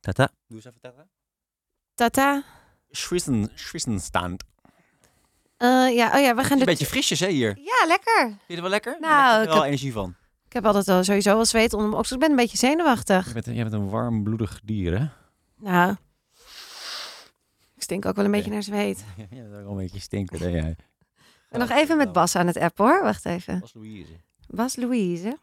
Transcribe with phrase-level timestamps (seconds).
[0.00, 0.28] Tata.
[0.46, 1.06] Doe eens even tata.
[1.94, 2.42] Tata.
[2.90, 4.42] Schwissen, Schwissenstand.
[5.56, 7.52] Eh, ja, oh ja, we gaan een beetje frisjes hè hier.
[7.54, 8.26] Vind Ja, lekker.
[8.28, 8.96] je het wel lekker?
[9.00, 10.14] Nou, Daar heb je ik wel heb- energie van.
[10.46, 12.14] Ik heb altijd al sowieso wel zweet onder mijn oksels.
[12.20, 13.26] Ik ben een beetje zenuwachtig.
[13.26, 15.06] Je bent, jij bent een warmbloedig dier hè?
[15.56, 15.96] Nou,
[17.76, 19.04] ik stink ook wel een beetje naar zweet.
[19.16, 20.76] Ja, dat is wel een beetje stinken hè jij.
[21.48, 23.02] En nog even met Bas aan het app hoor.
[23.02, 23.60] Wacht even.
[23.60, 24.12] Bas Louise.
[24.48, 25.38] Bas Louise.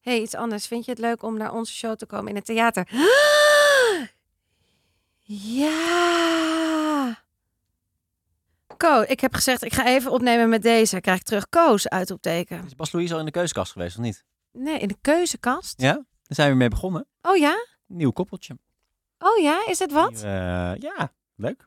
[0.00, 0.66] hey, iets anders.
[0.66, 2.88] Vind je het leuk om naar onze show te komen in het theater?
[5.30, 7.22] Ja.
[8.76, 11.00] Ko, ik heb gezegd, ik ga even opnemen met deze.
[11.00, 12.64] Krijg ik terug Koos uit opteken.
[12.66, 14.24] Is Bas Louise al in de keuskast geweest of niet?
[14.52, 15.80] Nee, in de keuzekast.
[15.80, 15.92] Ja?
[15.92, 17.06] Daar zijn we mee begonnen.
[17.22, 17.66] Oh ja?
[17.86, 18.58] Nieuw koppeltje.
[19.18, 20.10] Oh ja, is het wat?
[20.10, 21.64] Nieuw, eh, ja, leuk.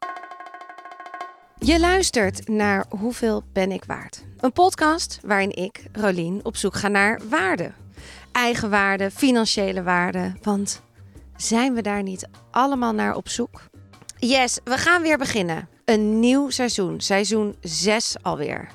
[1.59, 4.23] Je luistert naar Hoeveel ben ik waard?
[4.38, 7.72] Een podcast waarin ik, Rolien, op zoek ga naar waarde.
[8.32, 10.34] Eigenwaarde, financiële waarde.
[10.42, 10.82] Want
[11.41, 13.62] zijn we daar niet allemaal naar op zoek?
[14.17, 15.67] Yes, we gaan weer beginnen.
[15.86, 18.70] Een nieuw seizoen, seizoen 6 alweer.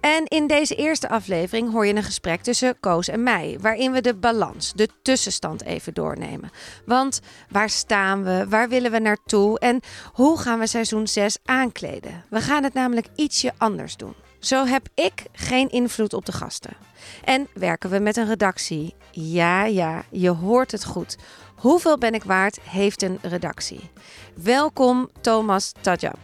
[0.00, 4.00] En in deze eerste aflevering hoor je een gesprek tussen Koos en mij, waarin we
[4.00, 6.50] de balans, de tussenstand even doornemen.
[6.86, 8.46] Want waar staan we?
[8.48, 9.58] Waar willen we naartoe?
[9.58, 9.80] En
[10.12, 12.24] hoe gaan we seizoen 6 aankleden?
[12.30, 14.14] We gaan het namelijk ietsje anders doen.
[14.38, 16.76] Zo heb ik geen invloed op de gasten.
[17.24, 18.94] En werken we met een redactie?
[19.10, 21.16] Ja, ja, je hoort het goed.
[21.64, 23.90] Hoeveel ben ik waard heeft een redactie.
[24.34, 26.18] Welkom Thomas Tajab.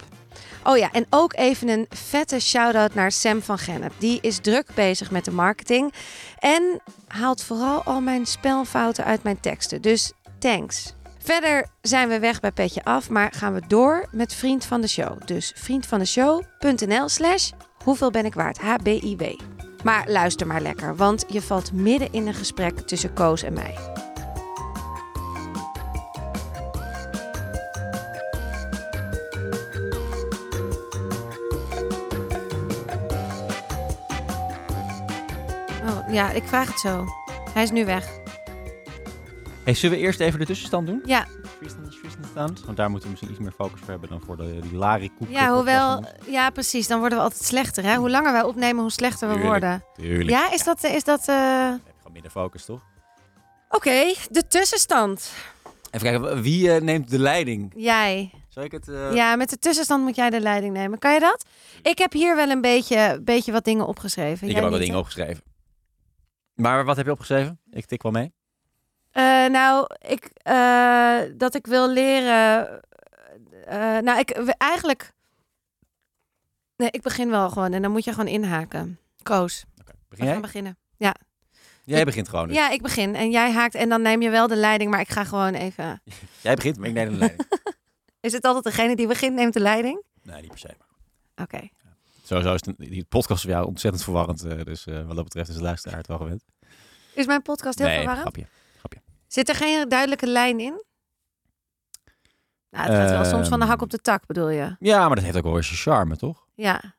[0.63, 3.93] Oh ja, en ook even een vette shout-out naar Sam van Gennep.
[3.97, 5.93] Die is druk bezig met de marketing
[6.39, 9.81] en haalt vooral al mijn spelfouten uit mijn teksten.
[9.81, 10.93] Dus thanks.
[11.19, 14.87] Verder zijn we weg bij Petje Af, maar gaan we door met Vriend van de
[14.87, 15.25] Show.
[15.25, 17.51] Dus vriendvandeshow.nl slash
[17.83, 19.39] hoeveel ben ik waard, HBIW.
[19.83, 24.09] Maar luister maar lekker, want je valt midden in een gesprek tussen Koos en mij.
[35.91, 37.05] Oh, ja, ik vraag het zo.
[37.53, 38.19] Hij is nu weg.
[39.63, 41.01] Hey, zullen we eerst even de tussenstand doen?
[41.05, 41.25] Ja,
[41.89, 42.65] Schwissenstand?
[42.65, 45.11] Want daar moeten we misschien iets meer focus voor hebben dan voor de die Lari
[45.17, 45.29] Koek.
[45.29, 46.03] ja hoewel...
[46.25, 46.87] Ja, precies.
[46.87, 47.95] Dan worden we altijd slechter, hè?
[47.95, 49.59] Hoe langer wij opnemen, hoe slechter we Tuurlijk.
[49.61, 49.83] worden.
[49.97, 50.29] Tuurlijk.
[50.29, 50.83] Ja, is dat...
[50.83, 51.35] Is dat eh,
[51.69, 52.81] heb je gewoon minder focus, toch?
[53.69, 55.31] Oké, de tussenstand.
[55.91, 57.73] Even kijken, wie eh, neemt de leiding?
[57.75, 58.31] Jij.
[58.49, 58.87] Zal ik het...
[58.87, 60.99] eh, Ja, met de tussenstand moet jij de leiding nemen.
[60.99, 61.45] Kan je dat?
[61.81, 64.47] Ik heb hier wel een beetje, beetje wat dingen opgeschreven.
[64.47, 65.43] Ik Jij heb ook wat dingen opgeschreven.
[66.55, 67.59] Maar wat heb je opgeschreven?
[67.71, 68.33] Ik tik wel mee.
[69.11, 72.81] Eh, nou, ik, eh, dat ik wil leren.
[73.65, 75.13] eh, nou, ik eigenlijk.
[76.75, 78.99] Nee, ik begin wel gewoon en dan moet je gewoon inhaken.
[79.23, 80.31] Koos, Begin we jij?
[80.33, 80.77] gaan beginnen.
[81.83, 82.47] Jij begint gewoon.
[82.47, 82.55] dus.
[82.55, 85.09] Ja, ik begin en jij haakt en dan neem je wel de leiding, maar ik
[85.09, 86.01] ga gewoon even.
[86.41, 87.47] Jij begint, maar ik neem de leiding.
[88.19, 90.03] Is het altijd degene die begint neemt de leiding?
[90.23, 90.69] nee, niet per se.
[91.35, 91.69] Oké.
[92.31, 94.43] Sowieso is het, die podcast voor jou ontzettend verwarrend.
[94.43, 96.43] eh, dus eh, wat dat betreft is de luisteraar het wel gewend.
[97.13, 98.27] Is mijn podcast heel nee, verwarrend?
[98.27, 99.01] grapje.
[99.27, 100.83] Zit er geen duidelijke lijn in?
[102.69, 103.83] Nou, het gaat wel soms van de hak Ehm.
[103.83, 104.75] op de tak, bedoel je?
[104.79, 106.45] Ja, maar dat heeft ook wel eens zijn charme, toch?
[106.55, 106.95] Ja.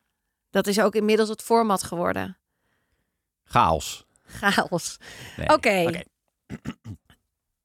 [0.50, 2.38] Dat is ook inmiddels het format geworden.
[3.44, 4.06] Chaos.
[4.24, 4.96] Chaos.
[5.36, 5.48] Nee.
[5.48, 6.02] Oké.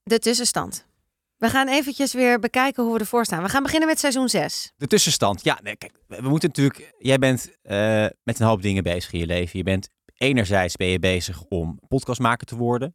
[0.02, 0.86] De tussenstand.
[1.38, 3.42] We gaan eventjes weer bekijken hoe we ervoor staan.
[3.42, 4.72] We gaan beginnen met seizoen 6.
[4.76, 5.44] De tussenstand.
[5.44, 6.94] Ja, nee, kijk, we moeten natuurlijk.
[6.98, 9.58] Jij bent eh, met een hoop dingen bezig in je leven.
[9.58, 12.94] Je bent enerzijds ben je bezig om podcastmaker te worden.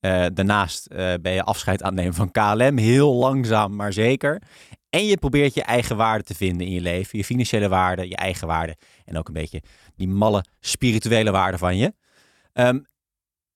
[0.00, 2.78] Eh, daarnaast eh, ben je afscheid aan het nemen van KLM.
[2.78, 4.42] Heel langzaam, maar zeker.
[4.90, 7.18] En je probeert je eigen waarde te vinden in je leven.
[7.18, 8.76] Je financiële waarde, je eigen waarde.
[9.04, 9.62] En ook een beetje
[9.96, 11.94] die malle spirituele waarde van je.
[12.52, 12.80] Ehm,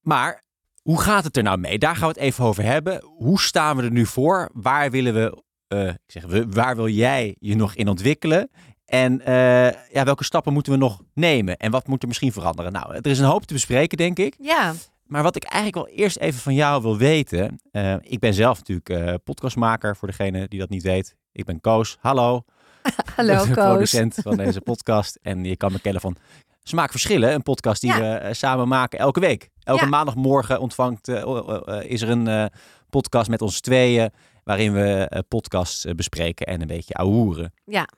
[0.01, 0.43] maar
[0.89, 1.79] hoe gaat het er nou mee?
[1.79, 3.03] Daar gaan we het even over hebben.
[3.17, 4.51] Hoe staan we er nu voor?
[4.53, 8.51] Waar willen we eh, ik zeg, we- waar wil jij je nog in ontwikkelen?
[8.85, 11.57] En eh, ja, welke stappen moeten we nog nemen?
[11.57, 12.73] En wat moet er misschien veranderen?
[12.73, 14.35] Nou, er is een hoop te bespreken, denk ik.
[14.39, 14.75] Ja.
[15.07, 17.61] Maar wat ik eigenlijk wel eerst even van jou wil weten.
[17.71, 21.17] eh, ik ben zelf natuurlijk podcastmaker, voor degene die dat niet weet.
[21.33, 21.97] Ik ben Koos.
[22.01, 22.45] Hallo.
[23.17, 23.65] Hallo de Koos.
[23.67, 25.19] producent van deze podcast.
[25.23, 26.17] En je kan me kennen van
[26.63, 27.99] Smaakverschillen, een podcast die Ja.
[28.23, 29.49] we samen maken elke week.
[29.69, 29.89] Elke Ja.
[29.89, 32.45] maandagmorgen ontvangt, eh, eh, is er een eh,
[32.91, 34.11] podcast met ons tweeën,
[34.45, 37.53] waarin we podcasts bespreken en een beetje ahoeren.
[37.65, 37.89] Ja.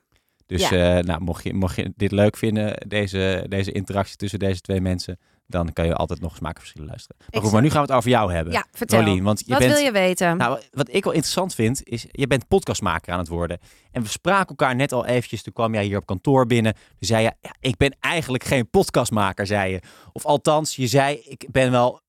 [0.47, 0.71] Dus
[1.07, 5.19] nou, mocht, je, mocht je dit leuk vinden, deze, deze interactie tussen deze twee mensen,
[5.50, 7.17] dan kan je altijd nog Smaakverschillen luisteren.
[7.31, 8.52] Maar, goed, maar nu gaan we het over jou hebben.
[8.52, 9.00] Ja, vertel.
[9.00, 10.37] Rolien, want je Wat bent wil je weten?
[10.37, 13.58] nou, wat ik wel interessant vind, is je bent podcastmaker aan het worden.
[13.91, 16.73] En we spraken elkaar net al eventjes, toen kwam jij hier op kantoor binnen.
[16.73, 19.81] Toen zei je, ja, ik ben eigenlijk geen podcastmaker, zei je.
[20.12, 22.00] Of althans, je zei, ik ben wel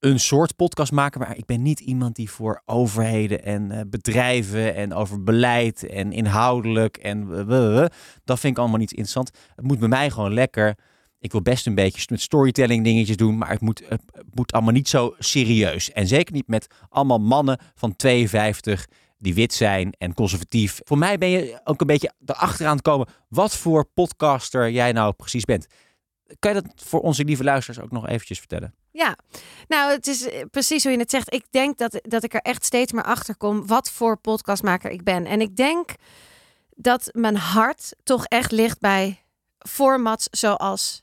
[0.00, 4.74] een soort podcast maken, maar ik ben niet iemand die voor overheden en uh, bedrijven
[4.74, 7.26] en over beleid en inhoudelijk en
[8.24, 9.30] dat vind ik allemaal niet interessant.
[9.54, 10.74] Het moet bij mij gewoon lekker.
[11.18, 14.02] Ik wil best een beetje met storytelling dingetjes doen, maar het moet, het
[14.34, 15.92] moet allemaal niet zo serieus.
[15.92, 18.86] En zeker niet met allemaal mannen van 52
[19.18, 20.80] die wit zijn en conservatief.
[20.84, 25.44] Voor mij ben je ook een beetje erachteraan komen wat voor podcaster jij nou precies
[25.44, 25.66] bent.
[26.38, 28.74] Kan je dat voor onze lieve luisteraars ook nog eventjes vertellen?
[28.90, 29.16] Ja,
[29.68, 31.34] nou, het is eh, precies hoe je het zegt.
[31.34, 35.04] Ik denk dat, dat ik er echt steeds meer achter kom wat voor podcastmaker ik
[35.04, 35.26] ben.
[35.26, 35.94] En ik denk
[36.76, 39.22] dat mijn hart toch echt ligt bij
[39.58, 41.02] formats zoals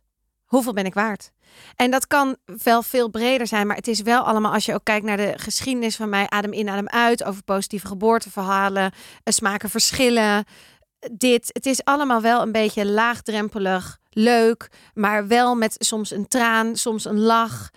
[0.53, 1.31] hoeveel ben ik waard?
[1.75, 4.83] En dat kan wel veel breder zijn, maar het is wel allemaal, als je ook
[4.83, 8.91] kijkt naar de geschiedenis van mij, adem in, adem uit, over positieve geboorteverhalen,
[9.23, 10.45] eh, smaken verschillen.
[11.11, 16.75] Dit, het is allemaal wel een beetje laagdrempelig, leuk, maar wel met soms een traan,
[16.75, 17.69] soms een lach,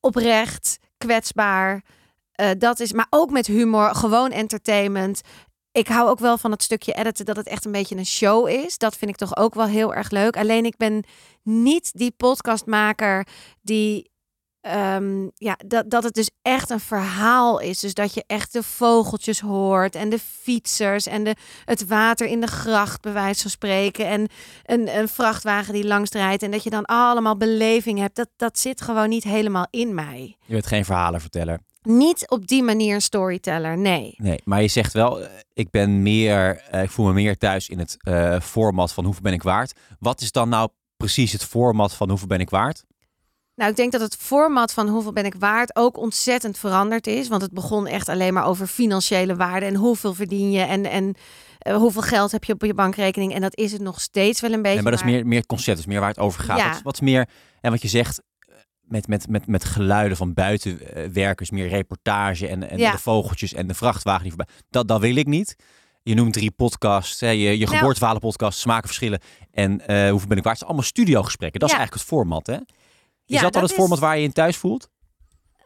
[0.00, 1.84] oprecht, kwetsbaar.
[2.40, 5.20] Uh, dat is, maar ook met humor, gewoon entertainment
[5.72, 8.48] ik hou ook wel van het stukje editen dat het echt een beetje een show
[8.48, 8.78] is.
[8.78, 10.36] Dat vind ik toch ook wel heel erg leuk.
[10.36, 11.04] Alleen ik ben
[11.42, 13.26] niet die podcastmaker
[13.62, 14.08] die.
[14.60, 17.78] Ehm, ja, dat, dat het dus echt een verhaal is.
[17.78, 21.34] Dus dat je echt de vogeltjes hoort en de fietsers en de,
[21.64, 24.06] het water in de gracht, bij wijze van spreken.
[24.06, 24.26] En
[24.64, 26.42] een, een vrachtwagen die langs rijdt.
[26.42, 28.16] En dat je dan allemaal beleving hebt.
[28.16, 30.36] Dat, dat zit gewoon niet helemaal in mij.
[30.46, 34.14] Je bent geen verhalenverteller niet op die manier een storyteller, nee.
[34.16, 37.68] Nee, maar je zegt wel, eh, ik ben meer, eh, ik voel me meer thuis
[37.68, 39.72] in het uh, format van hoeveel ben ik waard.
[39.98, 42.84] Wat is dan nou precies het format van hoeveel ben ik waard?
[43.54, 47.28] Nou, ik denk dat het format van hoeveel ben ik waard ook ontzettend veranderd is.
[47.28, 51.14] Want het begon echt alleen maar over financiële waarde en hoeveel verdien je en, en
[51.74, 53.34] hoeveel geld heb je op je bankrekening.
[53.34, 54.74] En dat is het nog steeds wel een beetje.
[54.74, 56.58] Nee, maar dat is meer, meer het concept, is meer waar het over gaat.
[56.58, 56.72] Ja.
[56.72, 57.28] Wat, wat meer,
[57.60, 58.22] en wat je zegt,
[58.90, 63.74] met, met, met, met geluiden van buitenwerkers, meer reportage en, en de vogeltjes en de
[63.74, 64.54] vrachtwagen die voorbij.
[64.70, 65.56] Dat, dat wil ik niet.
[66.02, 69.20] Je noemt drie podcasts, hè, je, je nou, podcast, smaken verschillen
[69.50, 70.64] en uh, hoeveel ben ik waard.
[70.64, 71.60] Allemaal studiogesprekken.
[71.60, 72.54] Dat is eigenlijk het format, hè?
[72.54, 74.90] Is ja, dat dan het format waar je in thuis voelt?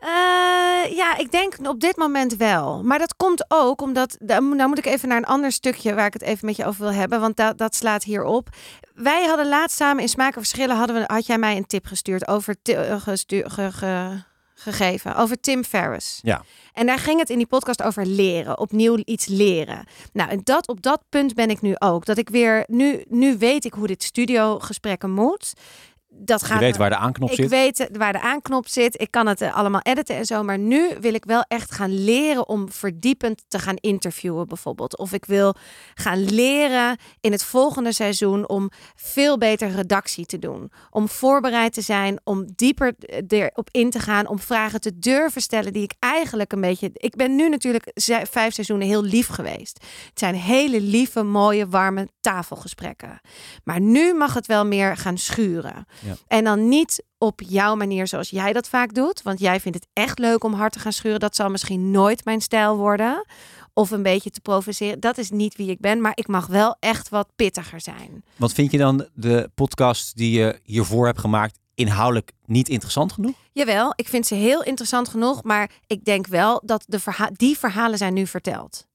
[0.04, 2.82] Uh, ja, ik denk op dit moment wel.
[2.82, 4.16] Maar dat komt ook omdat.
[4.18, 6.82] Nou moet ik even naar een ander stukje waar ik het even met je over
[6.82, 7.20] wil hebben.
[7.20, 8.48] Want dat, dat slaat hierop.
[8.94, 10.76] Wij hadden laatst samen in Smaken Verschillen.
[10.76, 12.56] Hadden we, had jij mij een tip gestuurd over.
[12.62, 14.22] Ge, ge,
[14.54, 16.18] gegeven over Tim Ferriss.
[16.22, 16.42] Ja.
[16.72, 19.86] En daar ging het in die podcast over leren, opnieuw iets leren.
[20.12, 22.04] Nou, en dat op dat punt ben ik nu ook.
[22.04, 25.52] Dat ik weer nu, nu weet ik hoe dit studio gesprekken moet
[26.18, 26.58] dat gaat.
[26.58, 27.44] Je weet waar de aanknop ik zit.
[27.44, 29.00] Ik weet waar de aanknop zit.
[29.00, 30.42] Ik kan het eh, allemaal editen en zo.
[30.42, 34.98] Maar nu wil ik wel echt gaan leren om verdiepend te gaan interviewen, bijvoorbeeld.
[34.98, 35.54] Of ik wil
[35.94, 40.72] gaan leren in het volgende seizoen om veel beter redactie te doen.
[40.90, 42.94] Om voorbereid te zijn, om dieper
[43.28, 46.90] erop in te gaan, om vragen te durven stellen die ik eigenlijk een beetje.
[46.92, 47.90] Ik ben nu natuurlijk
[48.30, 49.84] vijf seizoenen heel lief geweest.
[50.08, 53.20] Het zijn hele lieve, mooie, warme tafelgesprekken.
[53.64, 55.86] Maar nu mag het wel meer gaan schuren.
[56.04, 56.16] Ja.
[56.26, 59.22] En dan niet op jouw manier zoals jij dat vaak doet.
[59.22, 61.20] Want jij vindt het echt leuk om hard te gaan schuren.
[61.20, 63.26] Dat zal misschien nooit mijn stijl worden.
[63.72, 65.00] Of een beetje te provoceren.
[65.00, 66.00] Dat is niet wie ik ben.
[66.00, 68.24] Maar ik mag wel echt wat pittiger zijn.
[68.36, 73.34] Wat vind je dan de podcast die je hiervoor hebt gemaakt inhoudelijk niet interessant genoeg?
[73.52, 75.42] Jawel, ik vind ze heel interessant genoeg.
[75.42, 78.86] Maar ik denk wel dat de verha die verhalen zijn nu verteld.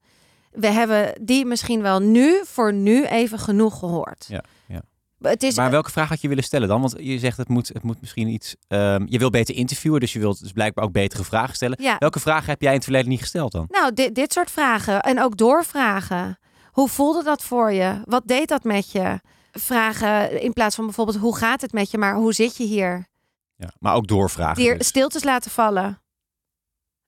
[0.51, 4.25] We hebben die misschien wel nu voor nu even genoeg gehoord.
[4.28, 4.82] Ja, ja.
[5.20, 6.82] Het is, maar welke vraag had je willen stellen dan?
[6.82, 8.56] Want je zegt het moet, het moet misschien iets.
[8.68, 11.82] Um, je wil beter interviewen, dus je wilt dus blijkbaar ook betere vragen stellen.
[11.82, 11.96] Ja.
[11.98, 13.66] Welke vragen heb jij in het verleden niet gesteld dan?
[13.70, 15.02] Nou, dit, dit soort vragen.
[15.02, 16.40] En ook doorvragen.
[16.72, 18.02] Hoe voelde dat voor je?
[18.06, 19.20] Wat deed dat met je?
[19.52, 23.08] Vragen in plaats van bijvoorbeeld hoe gaat het met je, maar hoe zit je hier?
[23.56, 24.62] Ja, maar ook doorvragen.
[24.62, 24.88] Hier dus.
[24.88, 26.02] stiltes laten vallen.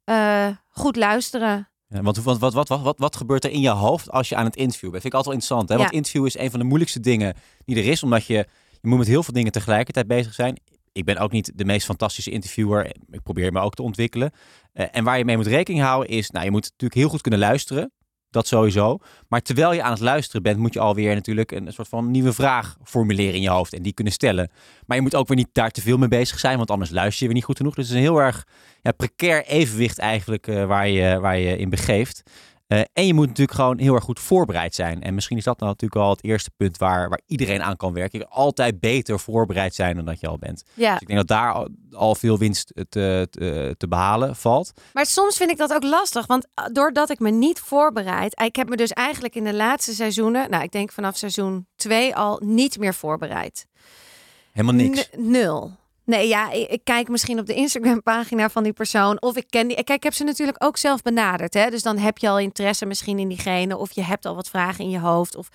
[0.06, 1.71] Uh, goed luisteren.
[1.94, 4.46] Ja, want wat, wat, wat, wat, wat, gebeurt er in je hoofd als je aan
[4.46, 5.02] het interviewen bent?
[5.02, 5.70] Vind ik altijd wel interessant.
[5.70, 5.78] Hè?
[5.78, 8.04] Want interview is een van de moeilijkste dingen die er is.
[8.04, 8.34] Omdat je,
[8.82, 10.60] je moet met heel veel dingen tegelijkertijd bezig zijn.
[10.92, 12.86] Ik ben ook niet de meest fantastische interviewer.
[13.10, 14.32] Ik probeer me ook te ontwikkelen.
[14.74, 16.30] Uh, en waar je mee moet rekening houden is...
[16.30, 17.92] Nou, je moet natuurlijk heel goed kunnen luisteren.
[18.32, 18.98] Dat sowieso.
[19.28, 22.34] Maar terwijl je aan het luisteren bent, moet je alweer natuurlijk een soort van nieuwe
[22.34, 24.52] vraag formuleren in je hoofd en die kunnen stellen.
[24.86, 27.20] Maar je moet ook weer niet daar te veel mee bezig zijn, want anders luister
[27.20, 27.76] je weer niet goed genoeg.
[27.76, 28.48] Dus het is een heel erg
[28.82, 32.24] ja, precair evenwicht eigenlijk uh, waar, je, waar je in begeeft.
[32.72, 35.02] Uh, en je moet natuurlijk gewoon heel erg goed voorbereid zijn.
[35.02, 37.94] En misschien is dat nou natuurlijk al het eerste punt waar, waar iedereen aan kan
[37.94, 38.30] werken.
[38.30, 40.64] Altijd beter voorbereid zijn dan dat je al bent.
[40.74, 40.92] Ja.
[40.92, 44.72] Dus ik denk dat daar al, al veel winst te, te, te, behalen valt.
[44.94, 46.28] Maar soms vind ik dat ook lastig.
[46.28, 48.42] Want eh, doordat ik me niet voorbereid.
[48.42, 50.50] Ik heb me dus eigenlijk in de laatste seizoenen.
[50.50, 53.66] Nou, ik denk vanaf seizoen 2 al niet meer voorbereid.
[54.52, 55.10] Helemaal niks.
[55.18, 55.72] nul.
[56.06, 59.22] Nee, ja, ik, kijk misschien op de Instagram-pagina van die persoon.
[59.22, 59.76] Of ik ken die.
[59.76, 61.54] Kijk, ik heb ze natuurlijk ook zelf benaderd.
[61.54, 61.70] Hè?
[61.70, 63.78] Dus dan heb je al interesse misschien in diegene.
[63.78, 65.36] Of je hebt al wat vragen in je hoofd.
[65.36, 65.50] Of...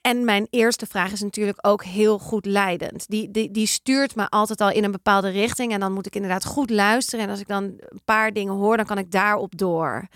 [0.00, 3.08] En mijn eerste vraag is natuurlijk ook heel goed leidend.
[3.08, 5.72] Die, die, die stuurt me altijd al in een bepaalde richting.
[5.72, 7.24] En dan moet ik inderdaad goed luisteren.
[7.24, 10.08] En als ik dan een paar dingen hoor, dan kan ik daarop door.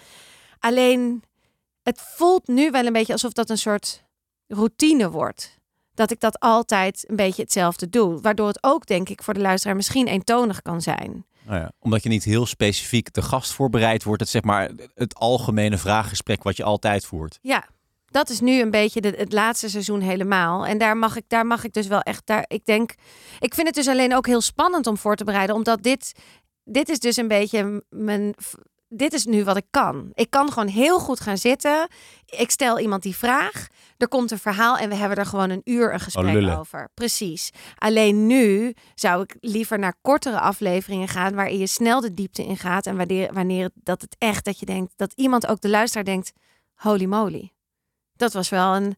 [0.59, 1.23] Alleen,
[1.83, 4.05] het voelt nu wel een beetje alsof dat een soort
[4.47, 5.61] routine wordt
[5.95, 8.21] dat ik dat altijd een beetje hetzelfde doe.
[8.21, 11.27] Waardoor het ook, denk ik, voor de luisteraar misschien eentonig kan zijn.
[11.47, 14.21] Nou ja, omdat je niet heel specifiek de gast voorbereid wordt.
[14.21, 17.39] Het zeg maar het algemene vraaggesprek wat je altijd voert.
[17.43, 17.69] Ja,
[18.07, 20.67] dat is nu een beetje de, het laatste seizoen helemaal.
[20.67, 22.27] En daar mag ik, daar mag ik dus wel echt.
[22.27, 22.95] Daar, ik denk,
[23.41, 26.13] ik vind het dus alleen ook heel spannend om voor te bereiden, omdat dit,
[26.65, 28.35] dit is dus een beetje mijn
[28.95, 30.11] dit is nu wat ik kan.
[30.15, 31.89] Ik kan gewoon heel goed gaan zitten.
[32.27, 33.67] Ik stel iemand die vraag.
[33.97, 36.89] Er komt een verhaal en we hebben er gewoon een uur een oh, gesprek over.
[36.95, 37.51] Precies.
[37.79, 42.57] Alleen nu zou ik liever naar kortere afleveringen gaan waarin je snel de diepte in
[42.57, 46.05] gaat en wanneer, wanneer dat het echt dat je denkt dat iemand ook de luisteraar
[46.05, 46.33] denkt:
[46.75, 47.53] holy moly,
[48.17, 48.97] dat was wel een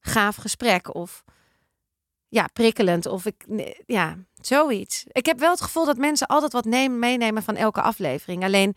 [0.00, 1.24] gaaf gesprek of
[2.28, 3.44] ja prikkelend of ik
[3.86, 5.04] ja zoiets.
[5.08, 8.44] Ik heb wel het gevoel dat mensen altijd wat nemen, meenemen van elke aflevering.
[8.44, 8.76] Alleen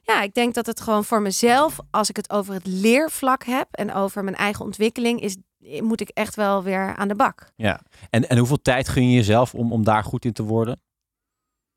[0.00, 3.68] ja, ik denk dat het gewoon voor mezelf, als ik het over het leervlak heb
[3.70, 5.36] en over mijn eigen ontwikkeling, is,
[5.80, 7.52] moet ik echt wel weer aan de bak.
[7.56, 7.80] Ja,
[8.10, 10.80] en, en hoeveel tijd gun je jezelf om, om daar goed in te worden?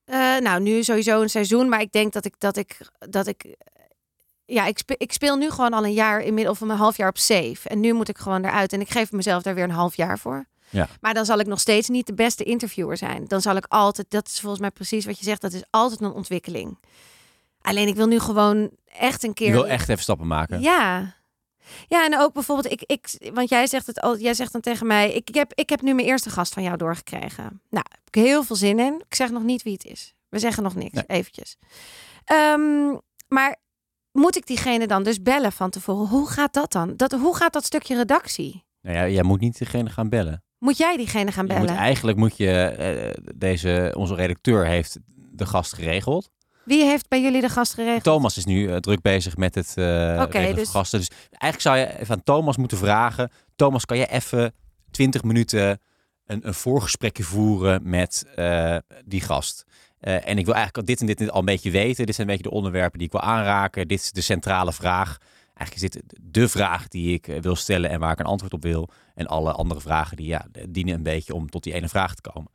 [0.05, 3.55] Uh, nou, nu sowieso een seizoen, maar ik denk dat ik dat ik dat ik
[4.45, 7.09] ja, ik speel, ik speel nu gewoon al een jaar inmiddels of een half jaar
[7.09, 7.69] op safe.
[7.69, 10.19] En nu moet ik gewoon eruit en ik geef mezelf daar weer een half jaar
[10.19, 10.45] voor.
[10.69, 10.87] Ja.
[11.01, 13.25] Maar dan zal ik nog steeds niet de beste interviewer zijn.
[13.27, 16.01] Dan zal ik altijd, dat is volgens mij precies wat je zegt, dat is altijd
[16.01, 16.77] een ontwikkeling.
[17.63, 19.47] Alleen ik wil nu gewoon echt een keer.
[19.47, 20.61] Je wil echt even stappen maken.
[20.61, 21.15] Ja.
[21.87, 24.87] Ja, en ook bijvoorbeeld, ik, ik, want jij zegt het al, jij zegt dan tegen
[24.87, 27.61] mij, ik, ik, heb, ik heb nu mijn eerste gast van jou doorgekregen.
[27.69, 29.03] Nou, heb ik heel veel zin in.
[29.07, 30.13] Ik zeg nog niet wie het is.
[30.29, 31.57] We zeggen nog niks, eventjes.
[32.31, 33.55] Um, maar
[34.11, 36.07] moet ik diegene dan dus bellen van tevoren?
[36.07, 36.93] Hoe gaat dat dan?
[36.95, 38.63] Dat, hoe gaat dat stukje redactie?
[38.81, 40.43] Nou ja, jij moet niet diegene gaan bellen.
[40.57, 41.61] Moet jij diegene gaan bellen?
[41.61, 42.75] Moet, eigenlijk moet je,
[43.17, 46.31] uh, deze, onze redacteur heeft de gast geregeld.
[46.65, 48.03] Wie heeft bij jullie de gast geregeld?
[48.03, 49.85] Thomas is nu uh, druk bezig met het uh,
[50.21, 50.69] okay, dus...
[50.69, 50.99] gasten.
[50.99, 53.31] Dus eigenlijk zou je even aan Thomas moeten vragen.
[53.55, 54.53] Thomas, kan je even
[54.91, 55.79] 20 minuten
[56.25, 59.63] een, een voorgesprekje voeren met uh, die gast?
[59.99, 62.05] en ik wil eigenlijk dit en dit, dit al een beetje weten.
[62.05, 63.87] Dit zijn een beetje de onderwerpen die ik wil aanraken.
[63.87, 65.17] Dit is de centrale vraag.
[65.53, 68.61] Eigenlijk is dit de vraag die ik wil stellen en waar ik een antwoord op
[68.61, 68.89] wil.
[69.15, 72.31] En alle andere vragen die ja, dienen een beetje om tot die ene vraag te
[72.31, 72.51] komen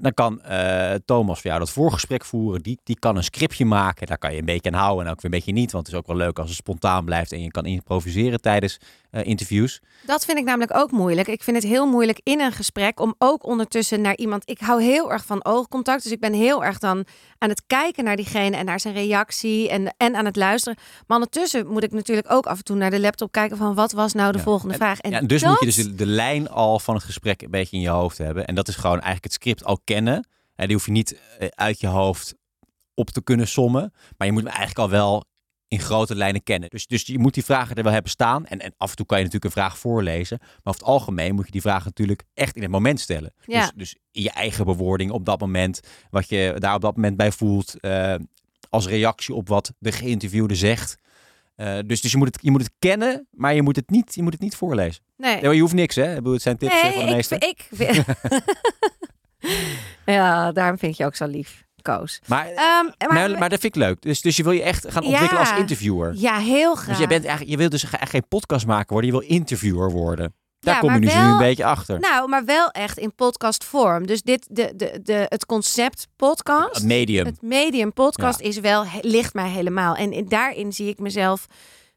[0.00, 2.62] dan kan uh, Thomas voor jou dat voorgesprek voeren.
[2.62, 4.06] Die, die kan een scriptje maken.
[4.06, 5.72] Daar kan je een beetje aan houden en ook weer een beetje niet.
[5.72, 8.78] Want het is ook wel leuk als het spontaan blijft en je kan improviseren tijdens
[9.10, 9.80] uh, interviews.
[10.06, 11.28] Dat vind ik namelijk ook moeilijk.
[11.28, 14.50] Ik vind het heel moeilijk in een gesprek om ook ondertussen naar iemand.
[14.50, 16.02] Ik hou heel erg van oogcontact.
[16.02, 17.06] Dus ik ben heel erg dan
[17.38, 20.78] aan het kijken naar diegene en naar zijn reactie en, en aan het luisteren.
[21.06, 23.92] Maar ondertussen moet ik natuurlijk ook af en toe naar de laptop kijken van wat
[23.92, 25.00] was nou de volgende vraag.
[25.00, 27.76] En ja, dus moet je dus de, de, lijn al van het gesprek een beetje
[27.76, 28.46] in je hoofd hebben.
[28.46, 30.28] En dat is gewoon eigenlijk het script al kennen.
[30.54, 32.34] En die hoef je niet eh, uit je hoofd
[32.94, 33.92] op te kunnen sommen.
[34.16, 35.24] Maar je moet hem eigenlijk al wel
[35.68, 36.70] in grote lijnen kennen.
[36.70, 38.46] Dus, dus je moet die vragen er wel hebben staan.
[38.46, 40.38] En, en af en toe kan je natuurlijk een vraag voorlezen.
[40.40, 43.34] Maar over het algemeen moet je die vraag natuurlijk echt in het moment stellen.
[43.44, 43.60] Ja.
[43.60, 45.80] Dus, dus in je eigen bewoording op dat moment.
[46.10, 47.74] Wat je daar op dat moment bij voelt.
[47.80, 48.14] Uh,
[48.70, 50.98] als reactie op wat de geïnterviewde zegt.
[51.56, 54.14] Uh, dus dus je, moet het, je moet het kennen, maar je moet het niet,
[54.14, 55.02] je moet het niet voorlezen.
[55.16, 55.54] Nee.
[55.54, 56.04] je hoeft niks, hè?
[56.04, 57.34] Het zijn tips nee, van de meeste.
[57.34, 58.04] Ik, ik
[60.06, 61.64] ja, daarom vind je ook zo lief.
[62.26, 64.02] Maar, um, maar, maar, dat vind ik leuk.
[64.02, 66.14] Dus, dus je wil je echt gaan ontwikkelen als interviewer.
[66.14, 66.88] Ja, heel graag.
[66.88, 69.12] Dus je, bent eigenlijk, je wilt dus echt geen podcast maken worden.
[69.12, 70.34] Je wil interviewer worden.
[70.60, 72.00] Daar kom je nu, een beetje achter.
[72.00, 74.06] Nou, maar wel echt in podcastvorm.
[74.06, 76.74] Dus dit, de, de, de, het concept podcast.
[76.74, 77.26] Het medium.
[77.26, 79.94] Het medium podcast is wel, ligt mij helemaal.
[79.94, 81.46] En daarin zie ik mezelf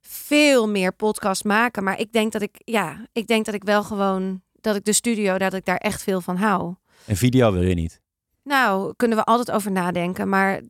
[0.01, 1.83] veel meer podcast maken.
[1.83, 4.93] Maar ik denk dat ik, ja, ik denk dat ik wel gewoon, dat ik de
[4.93, 6.75] studio, dat ik daar echt veel van hou.
[7.05, 8.01] En video wil je niet?
[8.43, 10.29] Nou, kunnen we altijd over nadenken.
[10.29, 10.61] Maar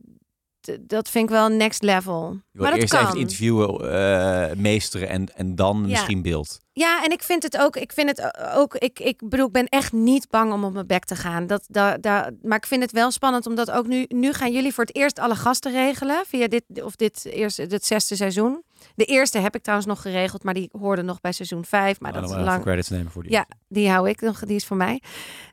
[0.80, 2.40] dat vind ik wel next level.
[2.52, 3.06] maar dat eerst kan.
[3.06, 6.60] even interviewen, uh, meesteren en, en dan misschien beeld.
[6.72, 9.68] Ja, en ik vind het ook, ik vind het ook, ik, ik bedoel, ik ben
[9.68, 11.46] echt niet bang om op mijn bek te gaan.
[11.46, 14.74] Dat, dat, dat, maar ik vind het wel spannend, omdat ook nu, nu gaan jullie
[14.74, 18.62] voor het eerst alle gasten regelen via dit, of dit eerste, dit zesde seizoen.
[18.94, 22.00] De eerste heb ik trouwens nog geregeld, maar die hoorde nog bij seizoen 5.
[22.00, 22.62] Maar dat is lang.
[22.62, 23.32] credits nemen voor die.
[23.32, 24.38] Ja, die hou ik nog.
[24.38, 25.02] Die is voor mij.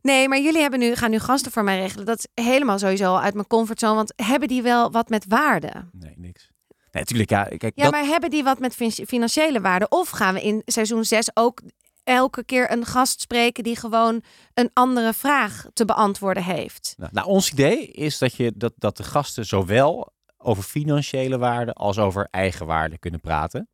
[0.02, 2.06] Nee, maar jullie hebben nu, gaan nu gasten voor mij regelen.
[2.06, 3.96] Dat is helemaal sowieso uit mijn comfortzone.
[3.96, 5.72] Want hebben die wel wat met waarde?
[5.92, 6.52] Nee, niks.
[6.92, 7.30] Nee, natuurlijk.
[7.30, 8.76] Ja, kijk, ja maar hebben die wat met
[9.08, 9.88] financiële waarde?
[9.90, 11.62] Of gaan we in seizoen 6 ook
[12.08, 16.94] elke keer een gast spreken die gewoon een andere vraag te beantwoorden heeft.
[16.98, 21.74] Nou, nou, ons idee is dat, je, dat, dat de gasten zowel over financiële waarden
[21.74, 23.70] als over eigen waarden kunnen praten.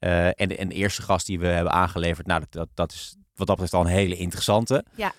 [0.00, 2.92] Uh, en, de, en de eerste gast die we hebben aangeleverd, nou, dat, dat, dat
[2.92, 4.84] is wat dat betreft al een hele interessante.
[4.94, 5.12] Ja.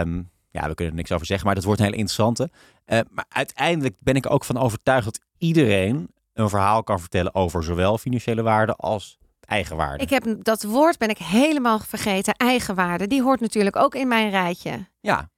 [0.00, 2.50] Um, ja, we kunnen er niks over zeggen, maar dat wordt een hele interessante.
[2.86, 7.64] Uh, maar uiteindelijk ben ik ook van overtuigd dat iedereen een verhaal kan vertellen over
[7.64, 10.02] zowel financiële waarden als eigenwaarde.
[10.02, 12.34] Ik heb dat woord ben ik helemaal vergeten.
[12.34, 13.06] Eigenwaarde.
[13.06, 14.86] Die hoort natuurlijk ook in mijn rijtje.
[15.00, 15.28] Ja.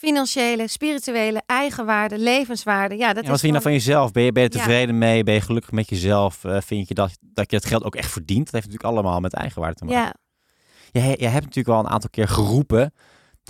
[0.00, 2.96] Financiële, spirituele, eigenwaarde, levenswaarde.
[2.96, 4.12] Ja, dat ja, wat vind je nou van jezelf?
[4.12, 5.22] Ben je, ben je tevreden mee?
[5.22, 6.44] Ben je gelukkig met jezelf?
[6.44, 8.44] Uh, vind je dat, dat je het geld ook echt verdient?
[8.44, 10.14] Dat heeft natuurlijk allemaal met eigenwaarde te maken.
[10.92, 11.00] Ja.
[11.00, 12.92] Je, je hebt natuurlijk al een aantal keer geroepen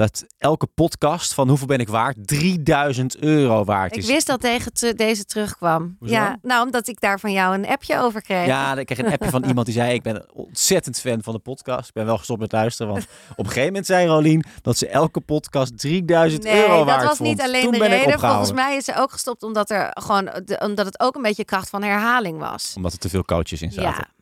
[0.00, 4.04] dat elke podcast van hoeveel ben ik waard 3000 euro waard is.
[4.04, 5.96] Ik wist dat tegen deze terugkwam.
[6.00, 8.46] Ja, nou omdat ik daar van jou een appje over kreeg.
[8.46, 11.38] Ja, ik kreeg een appje van iemand die zei ik ben ontzettend fan van de
[11.38, 11.88] podcast.
[11.88, 14.88] Ik ben wel gestopt met luisteren, want op een gegeven moment zei Rolien dat ze
[14.88, 17.28] elke podcast 3000 nee, euro waard dat was vond.
[17.28, 18.20] niet alleen Toen de ben ik reden.
[18.20, 21.44] Volgens mij is ze ook gestopt omdat er gewoon de, omdat het ook een beetje
[21.44, 22.72] kracht van herhaling was.
[22.76, 23.90] Omdat er te veel coaches in zaten.
[23.90, 24.19] Ja.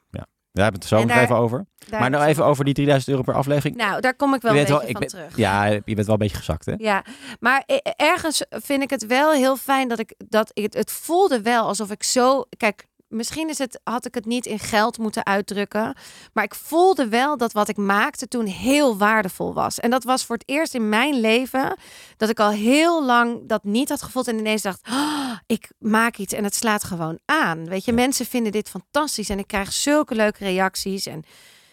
[0.59, 1.67] Daar hebben we het zo nog even over.
[1.91, 3.77] Maar nou even over die 3000 euro per aflevering.
[3.77, 5.37] Nou, daar kom ik wel Je een beetje wel- van ben- terug.
[5.37, 6.73] Ja, je bent wel een beetje gezakt, hè?
[6.79, 7.05] Ja,
[7.41, 11.43] maar e- ergens vind ik het wel heel fijn dat ik dat ik, het voelde
[11.43, 12.45] wel alsof ik zo.
[12.57, 15.97] Kijk, misschien is het, had ik het niet in geld moeten uitdrukken.
[16.33, 19.81] Maar ik voelde wel dat wat ik maakte toen heel waardevol was.
[19.81, 21.77] En dat was voor het eerst in mijn leven
[22.17, 24.29] dat ik al heel lang dat niet had gevoeld.
[24.29, 27.69] En ineens dacht, "Oh, ik maak iets en het slaat gewoon aan.
[27.69, 29.29] Weet je, mensen vinden dit fantastisch.
[29.29, 31.07] En ik krijg zulke leuke reacties.
[31.07, 31.25] En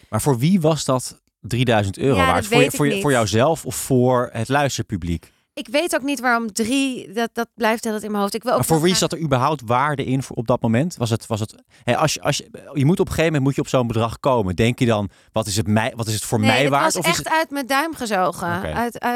[0.08, 2.46] Maar voor wie was dat 3000 euro Ja, waard?
[2.46, 5.32] Voor, je- voor, je- voor jouzelf of voor het luisterpubliek?
[5.56, 8.34] Ik weet ook niet waarom drie, dat, dat blijft altijd in mijn hoofd.
[8.34, 10.96] Ik wil ook Maar voor wie zat er überhaupt waarde in voor, op dat moment?
[10.96, 13.42] Was het, was het, hè, als je, als je, je moet op een gegeven moment
[13.42, 14.56] moet je op zo'n bedrag komen.
[14.56, 16.84] Denk je dan, wat is het, mij, wat is het voor Nee, mij het waard?
[16.84, 18.48] was Of is echt het, uit mijn duim gezogen.
[18.74, 19.10] Uit, eh,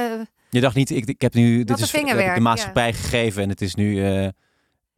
[0.51, 3.61] je dacht niet, ik, ik heb nu, dit is heb de maatschappij gegeven en het
[3.61, 4.29] is nu eh,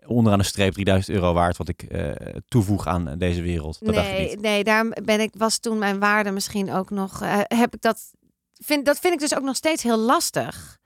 [0.06, 2.10] onderaan de streep 3000 euro waard wat ik eh,
[2.48, 3.78] toevoeg aan deze wereld.
[3.80, 4.40] Dat dacht je nee, niet.
[4.40, 7.20] nee, daar ben ik, was toen mijn waarde misschien ook nog.
[7.46, 8.12] heb ik dat,
[8.52, 10.80] vind, dat vind ik dus ook nog steeds heel lastig.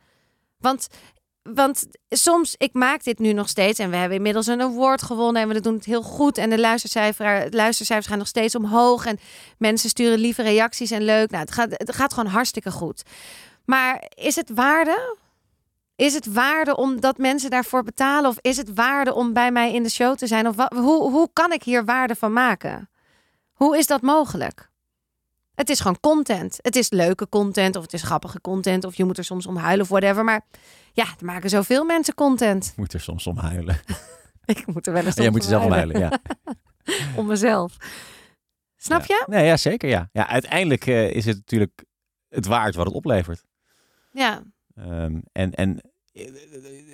[0.59, 0.88] Want,
[1.42, 5.42] want soms, ik maak dit nu nog steeds en we hebben inmiddels een award gewonnen
[5.42, 6.38] en we doen het heel goed.
[6.38, 9.19] En de luistercijfer, de luistercijfers gaan nog steeds omhoog en
[9.59, 11.31] mensen sturen lieve reacties en leuk.
[11.31, 13.03] Nou, het gaat, het gaat gewoon hartstikke goed.
[13.64, 15.16] Maar is het waarde?
[15.97, 18.31] Is het waarde omdat mensen daarvoor betalen?
[18.31, 20.49] Of is het waarde om bij mij in de show te zijn?
[20.49, 22.90] Of wat, hoe, hoe kan ik hier waarde van maken?
[23.53, 24.71] Hoe is dat mogelijk?
[25.57, 26.59] Het is gewoon content.
[26.62, 29.57] Het is leuke content of het is grappige content of je moet er soms om
[29.57, 30.25] huilen of whatever.
[30.25, 30.45] Maar
[30.92, 32.73] ja, er maken zoveel mensen content.
[32.77, 33.81] Moet er soms om huilen.
[34.45, 36.19] Ik moet er wel eens Jij om moet er zelf om huilen, ja.
[37.16, 37.77] Om mezelf.
[38.77, 39.25] Snap je?
[39.27, 40.09] Nee, ja, zeker, ja.
[40.12, 41.85] Ja, uiteindelijk eh, is het natuurlijk
[42.29, 43.45] het waard wat het oplevert.
[44.12, 44.42] Ja.
[44.75, 45.81] Ehm, en, en
[46.12, 46.27] eh,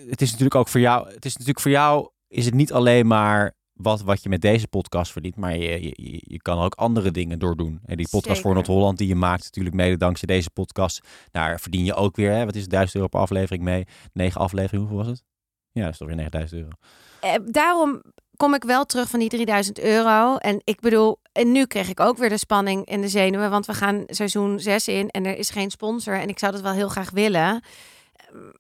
[0.09, 3.07] het is natuurlijk ook voor jou, het is natuurlijk voor jou, is het niet alleen
[3.07, 6.75] maar wat, wat je met deze podcast verdient, maar je, je, je- kan er ook
[6.75, 7.81] andere dingen door doen.
[7.87, 8.55] En die podcast voor.
[8.55, 12.45] Noord-Holland die je maakt, natuurlijk mede dankzij deze podcast, daar verdien je ook weer, hè,
[12.45, 13.87] wat is het, 1000 euro per aflevering mee?
[14.13, 15.25] Negen afleveringen, hoeveel was het?
[15.73, 16.73] Ja, dat is toch weer 9000 euro.
[17.21, 18.03] Eh, daarom
[18.37, 20.37] kom ik wel terug van die 3000 euro.
[20.37, 23.51] En ik bedoel, en nu kreeg ik ook weer de spanning en de zenuwen.
[23.51, 26.15] Want we gaan seizoen 6 in en er is geen sponsor.
[26.21, 27.63] En ik zou dat wel heel graag willen.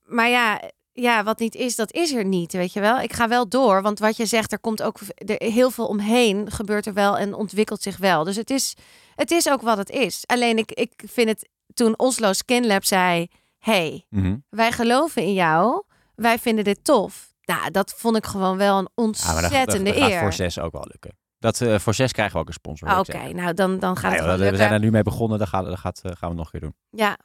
[0.04, 0.60] Maar ja,
[0.92, 3.00] ja, wat niet is, dat is er niet, weet je wel.
[3.00, 6.50] Ik ga wel door, want wat je zegt, er komt ook er heel veel omheen.
[6.50, 8.24] Gebeurt er wel en ontwikkelt zich wel.
[8.24, 8.74] Dus het is,
[9.14, 10.22] het is ook wat het is.
[10.26, 13.28] Alleen ik, ik vind het, toen Oslo Skin Lab zei...
[13.58, 14.36] hey, Mhm.
[14.50, 15.82] wij geloven in jou.
[16.14, 17.30] Wij vinden dit tof.
[17.44, 20.18] Nou, dat vond ik gewoon wel een Ja, maar dat, dat, ontzettende dat gaat eer.
[20.20, 21.16] voor zes ook wel lukken.
[21.38, 22.88] Dat, eh, voor zes krijgen we ook een sponsor.
[22.88, 25.48] Ah, Oké, nou dan, dan gaat Ja, het we zijn er nu mee begonnen, dat,
[25.48, 26.74] gaat, dat gaat, eh, gaan we nog een keer doen.
[26.90, 27.18] Ja.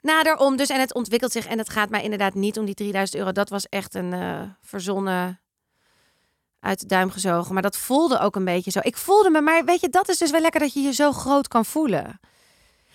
[0.00, 0.68] Daarom dus.
[0.68, 1.46] En het ontwikkelt zich.
[1.46, 3.32] En het gaat mij inderdaad niet om die 3000 euro.
[3.32, 5.40] Dat was echt een eh, verzonnen
[6.60, 7.52] uit de duim gezogen.
[7.52, 8.80] Maar dat voelde ook een beetje zo.
[8.82, 11.12] Ik voelde me, maar weet je, dat is dus wel lekker dat je je zo
[11.12, 12.20] groot kan voelen.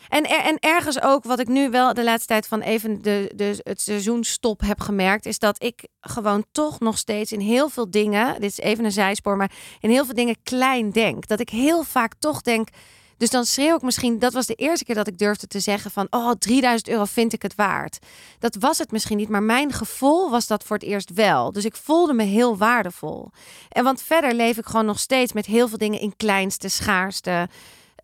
[0.09, 3.59] En, en ergens ook, wat ik nu wel de laatste tijd van even de, de,
[3.63, 8.33] het seizoenstop heb gemerkt, is dat ik gewoon toch nog steeds in heel veel dingen,
[8.33, 11.27] dit is even een zijspoor, maar in heel veel dingen klein denk.
[11.27, 12.67] Dat ik heel vaak toch denk,
[13.17, 15.91] dus dan schreeuw ik misschien, dat was de eerste keer dat ik durfde te zeggen
[15.91, 17.99] van, oh, 3000 euro vind ik het waard.
[18.39, 21.51] Dat was het misschien niet, maar mijn gevoel was dat voor het eerst wel.
[21.51, 23.31] Dus ik voelde me heel waardevol.
[23.69, 27.49] En want verder leef ik gewoon nog steeds met heel veel dingen in kleinste, schaarste.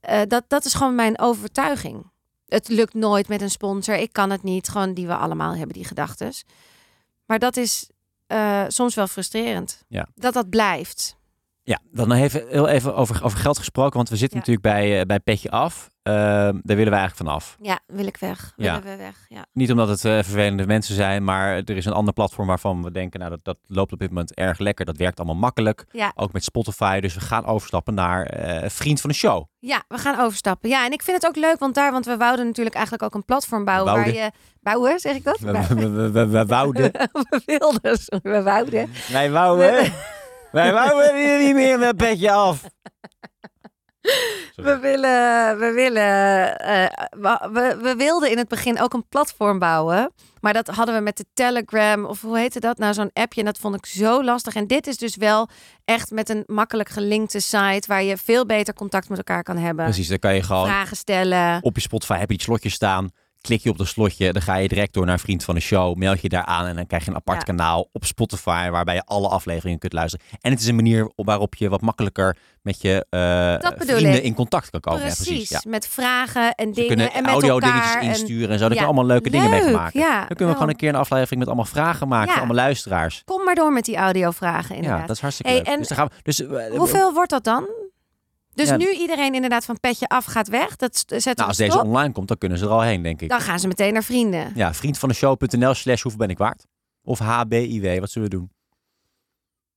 [0.02, 2.12] Eh, dat, dat is gewoon mijn overtuiging.
[2.48, 3.96] Het lukt nooit met een sponsor.
[3.96, 4.70] Ik kan het niet.
[4.70, 6.44] Gewoon die we allemaal hebben, die gedachtes.
[7.26, 7.90] Maar dat is
[8.28, 9.84] eh, soms wel frustrerend.
[9.88, 10.08] Ja.
[10.16, 11.18] Dat dat blijft.
[11.70, 14.46] Ja, dan even, heel even over, over geld gesproken, want we zitten Ja.
[14.46, 15.90] natuurlijk bij, eh, bij Petje Af.
[16.04, 16.16] Ehm,
[16.64, 17.58] daar willen we eigenlijk vanaf.
[17.62, 18.54] Ja, wil ik weg.
[18.58, 18.80] Ja.
[18.82, 19.26] Willen we weg.
[19.28, 19.46] Ja.
[19.54, 22.92] Niet omdat het eh, vervelende mensen zijn, maar er is een ander platform waarvan we
[22.92, 24.86] denken, nou dat, dat loopt op dit moment erg lekker.
[24.86, 25.86] Dat werkt allemaal makkelijk.
[25.92, 26.12] Ja.
[26.16, 27.00] Ook met Spotify.
[27.00, 29.46] Dus we gaan overstappen naar eh, Vriend van de Show.
[29.60, 30.70] ja, we gaan overstappen.
[30.70, 33.14] Ja, en ik vind het ook leuk, want daar, want we wouden natuurlijk eigenlijk ook
[33.16, 34.14] een platform bouwen Wouden.
[34.14, 35.40] waar je bouwen, zeg ik dat?
[35.40, 36.92] We, we, we, we- wouden.
[37.30, 38.90] we wilden, we wouden.
[39.12, 39.92] Wij wouden.
[40.52, 42.64] Wij wouden hier niet meer met Petje Af.
[44.56, 44.72] Sorry.
[44.72, 47.06] We willen, we willen, eh,
[47.52, 50.12] we, we, wilden in het begin ook een platform bouwen.
[50.42, 53.40] Maar dat hadden we met de Telegram, of hoe heette dat nou, zo'n appje.
[53.40, 54.56] En dat vond ik zo lastig.
[54.56, 55.50] En dit is dus wel
[55.86, 59.86] echt met een makkelijk gelinkte site waar je veel beter contact met elkaar kan hebben.
[59.86, 61.64] Precies, dan kan je gewoon Vragen stellen.
[61.64, 63.10] op je Spotify heb je die slotjes staan.
[63.50, 65.96] Klik je op dat slotje, dan ga je direct door naar Vriend van de Show.
[65.98, 67.44] Meld je daar aan en dan krijg je een apart Ja.
[67.44, 70.26] kanaal op Spotify waarbij je alle afleveringen kunt luisteren.
[70.42, 74.24] En het is een manier waarop je wat makkelijker met je bedoel vrienden ik.
[74.24, 75.00] in contact kan komen.
[75.08, 75.62] Ja, precies, ja.
[75.68, 78.64] met vragen en We dingen kunnen en met audio dingetjes en- insturen en zo.
[78.64, 80.00] Ja, kunnen we allemaal leuke dingen mee maken.
[80.00, 82.56] ja, dan kunnen we gewoon een keer een aflevering met allemaal vragen maken voor allemaal
[82.56, 83.22] luisteraars.
[83.26, 85.00] Kom maar door met die audiovragen inderdaad.
[85.02, 85.72] Ja, dat is hartstikke Hey, leuk.
[85.74, 87.68] en dus dan gaan we, dus, eh, Hoeveel wordt dat dan?
[88.60, 88.76] Dus Ja.
[88.78, 90.76] nu iedereen inderdaad van petje af gaat weg.
[90.76, 93.30] Dat zetten nou, als deze online komt, dan kunnen ze er al heen, denk ik.
[93.30, 94.52] Dan gaan ze meteen naar vrienden.
[94.56, 96.66] Ja, vriendvandeshow.nl slash hoeveel ben ik waard?
[97.04, 98.52] Of HBIW, wat zullen we doen?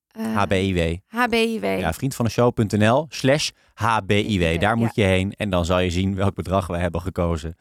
[0.07, 0.97] Eh, HBIW.
[1.07, 1.79] HBIW.
[1.79, 4.61] Ja, vriendvandeshow.nl slash HBIW.
[4.61, 7.57] Daar moet je heen en dan zal je zien welk bedrag we hebben gekozen.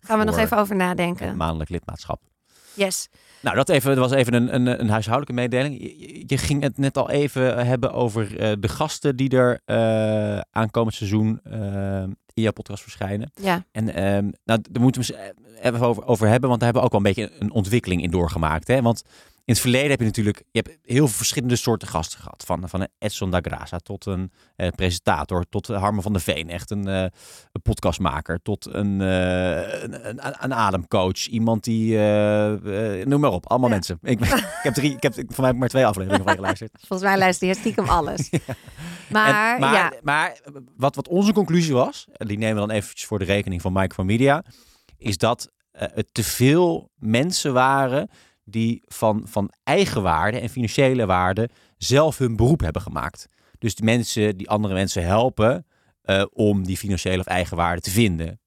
[0.00, 1.36] Gaan we nog even over nadenken.
[1.36, 2.22] maandelijk lidmaatschap.
[2.74, 3.08] Yes.
[3.46, 5.80] Nou, dat, even, dat was even een, een, een huishoudelijke mededeling.
[6.26, 10.94] Je, ging het net al even hebben over eh, de gasten die er eh aankomend
[10.94, 12.02] seizoen eh,
[12.34, 13.30] in jouw podcast verschijnen.
[13.34, 13.64] Ja.
[13.72, 17.02] En ehm, nou, daar moeten we even over, over hebben, want daar hebben we ook
[17.02, 18.68] wel een beetje een ontwikkeling in doorgemaakt.
[18.68, 18.82] Hè?
[18.82, 19.02] Want
[19.46, 22.42] in het verleden heb je natuurlijk je hebt heel veel verschillende soorten gasten gehad.
[22.46, 26.50] Van, van een Edson da Graça tot een eh, presentator, tot Harmen van der Veen,
[26.50, 27.02] echt een, eh,
[27.52, 31.26] een podcastmaker, tot een, eh, een, een, een ademcoach.
[31.26, 31.98] Iemand die,
[33.04, 33.74] noem maar op, allemaal Ja.
[33.74, 33.98] mensen.
[34.02, 36.38] Ik, ik heb drie, ik heb voor mij heb ik maar twee afleveringen van je
[36.38, 36.70] geluisterd.
[36.88, 38.30] Volgens mij luister je stiekem alles.
[39.10, 40.38] Maar, maar, ja, maar
[40.76, 43.72] wat, wat onze conclusie was, en die nemen we dan eventjes voor de rekening van
[43.72, 44.44] Micromedia,
[44.96, 48.08] is dat het te veel mensen waren
[48.48, 53.28] die van, van eigen waarde en financiële waarde zelf hun beroep hebben gemaakt.
[53.58, 55.66] Dus die mensen die andere mensen helpen
[56.02, 58.40] eh, om die financiële of eigen waarde te vinden.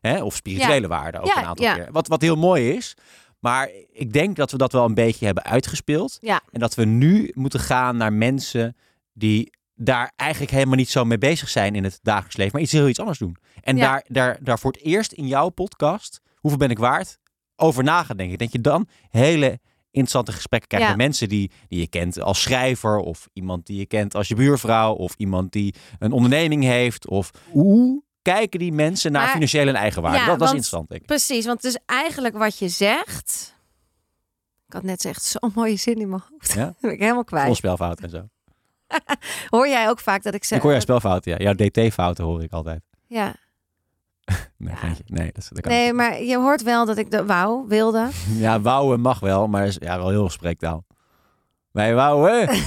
[0.00, 0.22] Hè?
[0.22, 1.74] Of spirituele waarde ook Ja, een aantal ja.
[1.74, 1.92] keer.
[1.92, 2.96] Wat, wat heel mooi is.
[3.38, 6.18] Maar ik denk dat we dat wel een beetje hebben uitgespeeld.
[6.50, 8.76] En dat we nu moeten gaan naar mensen
[9.12, 12.72] die daar eigenlijk helemaal niet zo mee bezig zijn in het dagelijks leven, maar iets
[12.72, 13.36] heel iets anders doen.
[13.60, 17.18] En daar, daar, daar voor het eerst in jouw podcast, hoeveel ben ik waard,
[17.56, 18.38] over na gaan denken.
[18.38, 19.60] Dat je dan hele
[19.90, 20.92] interessante gesprekken krijgt Ja.
[20.96, 24.34] met mensen die, die je kent als schrijver, of iemand die je kent als je
[24.34, 27.08] buurvrouw, of iemand die een onderneming heeft.
[27.08, 30.18] Of hoe kijken die mensen naar Maar- financiële en eigenwaarde?
[30.18, 31.06] Ja, dat, dat is want- interessant, denk ik.
[31.06, 31.46] precies.
[31.46, 33.54] Want dus eigenlijk wat je zegt...
[34.66, 36.52] Ik had net gezegd, zo'n mooie zin in mijn hoofd.
[36.52, 36.74] Ja?
[36.80, 37.56] Ben ik helemaal Vol kwijt.
[37.56, 38.28] spelfouten en zo.
[39.56, 40.56] Hoor jij ook vaak dat ik zeg...
[40.58, 41.52] Ik hoor jouw spelfouten, ja.
[41.52, 42.82] Jouw DT-fouten hoor ik altijd.
[43.06, 43.34] Ja.
[44.58, 44.88] Nee, Ja.
[45.06, 45.94] nee dat, dat kan Nee, niet.
[45.94, 48.08] maar je hoort wel dat ik de wou, wilde.
[48.36, 50.84] Ja, wouwen mag wel, maar is ja, wel heel spreektaal.
[51.70, 52.48] Wij wouwen.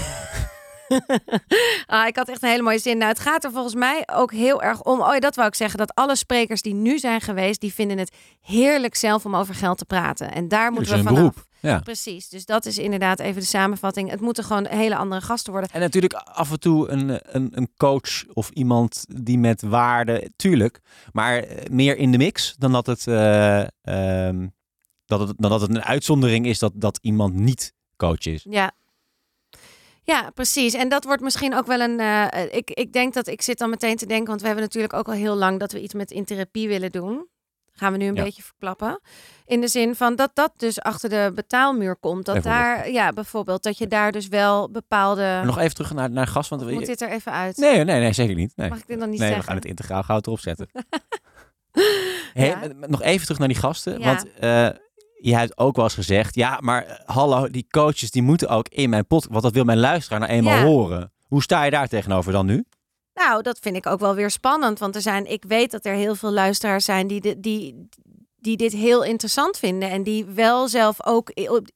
[1.85, 2.97] ah, ik had echt een hele mooie zin.
[2.97, 5.01] Nou, het gaat er volgens mij ook heel erg om.
[5.01, 5.77] Oh, ja, dat wou ik zeggen.
[5.77, 9.77] Dat alle sprekers die nu zijn geweest, die vinden het heerlijk zelf om over geld
[9.77, 10.31] te praten.
[10.31, 11.13] En daar moeten we vanaf.
[11.13, 11.45] beroep.
[11.65, 11.79] Ja.
[11.79, 12.29] Precies.
[12.29, 14.09] Dus dat is inderdaad even de samenvatting.
[14.09, 15.69] Het moeten gewoon hele andere gasten worden.
[15.71, 20.79] En natuurlijk af en toe een, een, een coach of iemand die met waarde, tuurlijk,
[21.11, 24.47] maar eh, meer in de mix dan dat het, eh, ehm,
[25.05, 28.45] dat het, dan dat het een uitzondering is dat, dat iemand niet coach is.
[28.49, 28.71] Ja.
[30.03, 30.73] Ja, precies.
[30.73, 31.99] En dat wordt misschien ook wel een.
[31.99, 34.93] eh, ik, ik denk dat ik zit dan meteen te denken, want we hebben natuurlijk
[34.93, 37.27] ook al heel lang dat we iets met in therapie willen doen.
[37.77, 38.23] Gaan we nu een Ja.
[38.23, 38.99] beetje verklappen.
[39.45, 42.25] In de zin van dat dat dus achter de betaalmuur komt.
[42.25, 45.21] Dat daar, ja, bijvoorbeeld, dat je daar dus wel bepaalde.
[45.21, 47.57] Maar nog even terug naar, naar gast, want we, Moet dit er even uit?
[47.57, 48.53] nee, nee, nee, zeker niet.
[48.55, 49.43] Nee, Mag ik dit dan niet nee we zeggen?
[49.51, 50.69] gaan het integraal goud erop zetten.
[52.33, 52.59] Hey, Ja.
[52.75, 54.05] m- Nog even terug naar die gasten, Ja.
[54.05, 54.69] want eh
[55.21, 58.89] je hebt ook wel eens gezegd, ja, maar hallo, die coaches die moeten ook in
[58.89, 61.11] mijn pot, want dat wil mijn luisteraar nou eenmaal horen.
[61.23, 62.65] Hoe sta je daar tegenover dan nu?
[63.15, 64.79] Nou, dat vind ik ook wel weer spannend.
[64.79, 67.87] Want er zijn, ik weet dat er heel veel luisteraars zijn die, die,
[68.39, 69.89] die dit heel interessant vinden.
[69.89, 71.31] En die wel zelf ook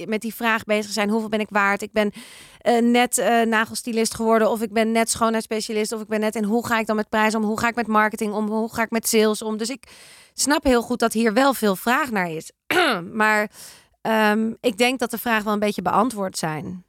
[0.06, 1.10] met die vraag bezig zijn.
[1.10, 1.82] Hoeveel ben ik waard?
[1.82, 2.12] Ik ben
[2.60, 4.50] eh, net eh nagelstilist geworden.
[4.50, 5.92] Of ik ben net schoonheidsspecialist.
[5.92, 6.36] Of ik ben net...
[6.36, 7.44] En hoe ga ik dan met prijs om?
[7.44, 8.48] Hoe ga ik met marketing om?
[8.48, 9.58] Hoe ga ik met sales om?
[9.58, 9.84] Dus ik
[10.34, 12.52] snap heel goed dat hier wel veel vraag naar is.
[13.14, 13.52] maar
[14.02, 16.84] ehm, ik denk dat de vragen wel een beetje beantwoord zijn.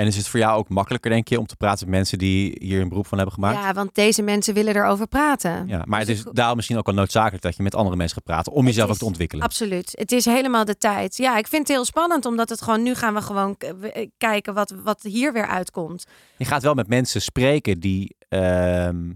[0.00, 2.56] En is het voor jou ook makkelijker, denk je, om te praten met mensen die
[2.60, 3.58] hier een beroep van hebben gemaakt?
[3.58, 5.64] Ja, want deze mensen willen erover praten.
[5.68, 7.96] Ja, maar het Dus is ik- daarom misschien ook wel noodzakelijk dat je met andere
[7.96, 9.44] mensen gaat praten om jezelf is ook te ontwikkelen.
[9.44, 9.92] Absoluut.
[9.94, 11.16] Het is helemaal de tijd.
[11.16, 14.54] Ja, ik vind het heel spannend, omdat het gewoon nu gaan we gewoon we- kijken
[14.54, 16.04] wat, wat hier weer uitkomt.
[16.36, 19.10] Je gaat wel met mensen spreken die, ehm,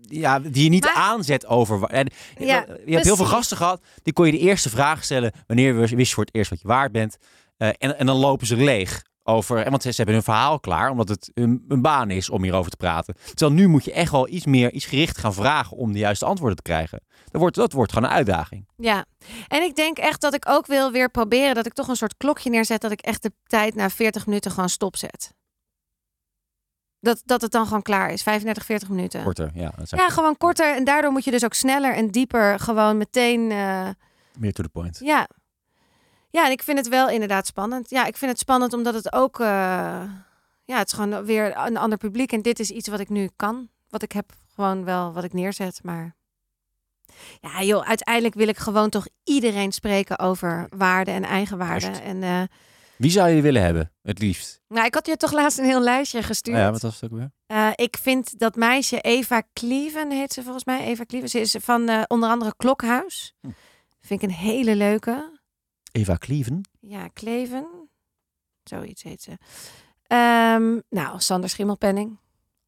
[0.00, 1.82] ja, die je niet Maar- aanzet over.
[1.84, 2.06] En,
[2.38, 5.76] Ja, je hebt heel veel gasten gehad, die kon je de eerste vraag stellen wanneer
[5.76, 7.16] wist wist je voor het eerst wat je waard bent.
[7.56, 10.60] Eh, en, en dan lopen ze leeg over, en want ze, ze hebben hun verhaal
[10.60, 13.14] klaar, omdat het een, een baan is om hierover te praten.
[13.34, 16.24] Terwijl nu moet je echt wel iets meer, iets gericht gaan vragen om de juiste
[16.24, 17.00] antwoorden te krijgen.
[17.30, 18.68] Dat wordt, dat wordt gewoon een uitdaging.
[18.76, 19.04] Ja,
[19.48, 22.16] en ik denk echt dat ik ook wil weer proberen dat ik toch een soort
[22.16, 25.34] klokje neerzet dat ik echt de tijd na 40 minuten gewoon stopzet.
[27.00, 29.22] Dat, dat het dan gewoon klaar is, 35, 40 minuten.
[29.22, 29.72] Korter, ja.
[29.84, 30.76] Ja, gewoon korter.
[30.76, 33.50] En daardoor moet je dus ook sneller en dieper gewoon meteen.
[33.50, 33.88] eh,
[34.38, 34.98] meer to the point.
[35.04, 35.28] ja.
[36.32, 37.90] Ja, en ik vind het wel inderdaad spannend.
[37.90, 39.40] Ja, ik vind het spannend omdat het ook.
[39.40, 39.46] eh,
[40.64, 42.32] ja, het is gewoon weer een ander publiek.
[42.32, 43.68] En dit is iets wat ik nu kan.
[43.88, 45.80] Wat ik heb gewoon wel wat ik neerzet.
[45.82, 46.14] Maar.
[47.40, 51.86] Ja, joh, uiteindelijk wil ik gewoon toch iedereen spreken over waarde en eigenwaarde.
[51.86, 52.00] Juist.
[52.00, 52.42] En eh,
[52.96, 54.60] Wie zou je willen hebben, het liefst?
[54.68, 56.56] nou, ik had je toch laatst een heel lijstje gestuurd.
[56.56, 57.30] Ja, wat was het ook weer?
[57.46, 60.80] Eh, ik vind dat meisje Eva Cleven, heet ze volgens mij.
[60.84, 61.28] Eva Cleven.
[61.28, 63.34] Ze is van onder andere Klokhuis.
[63.40, 63.48] Hm.
[64.00, 65.40] Vind ik een hele leuke.
[65.92, 66.60] Eva Cleven.
[66.80, 67.88] Ja, Kleven.
[68.64, 69.30] Zoiets heet ze.
[70.06, 72.18] Ehm, nou, Sander Schimmelpenning.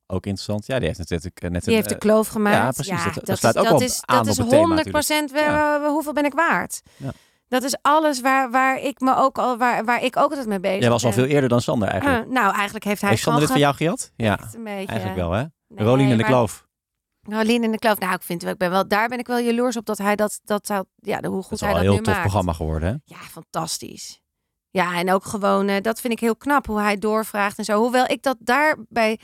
[0.07, 0.67] Ook interessant.
[0.67, 2.57] Ja, die heeft natuurlijk eh, net Die een, heeft de eh, kloof gemaakt.
[2.57, 3.15] ja, precies.
[3.15, 5.91] Dat- dat sluit ook dat is, aan dat op is het thema 100% waar, waar-
[5.91, 6.83] hoeveel ben ik waard?
[6.97, 7.13] Ja.
[7.49, 10.61] Dat is alles waar, waar ik me ook al waar, waar ik ook altijd mee
[10.61, 11.19] bezig Jij was al ben.
[11.19, 12.25] veel eerder dan Sander eigenlijk.
[12.27, 14.13] Eh, nou, eigenlijk heeft hij heeft Sander dit van jou gehad?
[14.17, 14.87] Ja, echt een beetje.
[14.87, 15.45] eigenlijk wel hè?
[15.69, 16.67] Nee, Rolien in de maar- kloof.
[17.29, 17.99] Rolien in de kloof.
[17.99, 20.17] Nou, ik vind wel, ik ben wel, daar ben ik wel jaloers op dat hij
[20.17, 22.21] dat, dat zou, ja, hoe Dat goed is hij dat een heel nu tof maakt.
[22.21, 23.15] programma geworden hè?
[23.15, 24.23] Ja, fantastisch.
[24.71, 27.81] Ja, en ook gewoon, eh, dat vind ik heel knap hoe hij doorvraagt en zo.
[27.81, 29.19] Hoewel ik dat daarbij.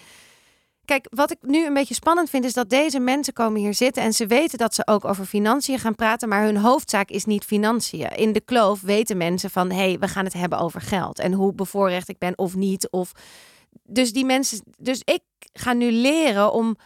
[0.84, 4.02] Kijk, wat ik nu een beetje spannend vind, is dat deze mensen komen hier zitten
[4.02, 7.44] en ze weten dat ze ook over financiën gaan praten, maar hun hoofdzaak is niet
[7.44, 8.08] financiën.
[8.16, 11.32] In de kloof weten mensen van, hé, hey, we gaan het hebben over geld en
[11.32, 12.90] hoe bevoorrecht ik ben of niet.
[12.90, 13.12] Of...
[13.82, 16.76] Dus die mensen, dus ik ga nu leren om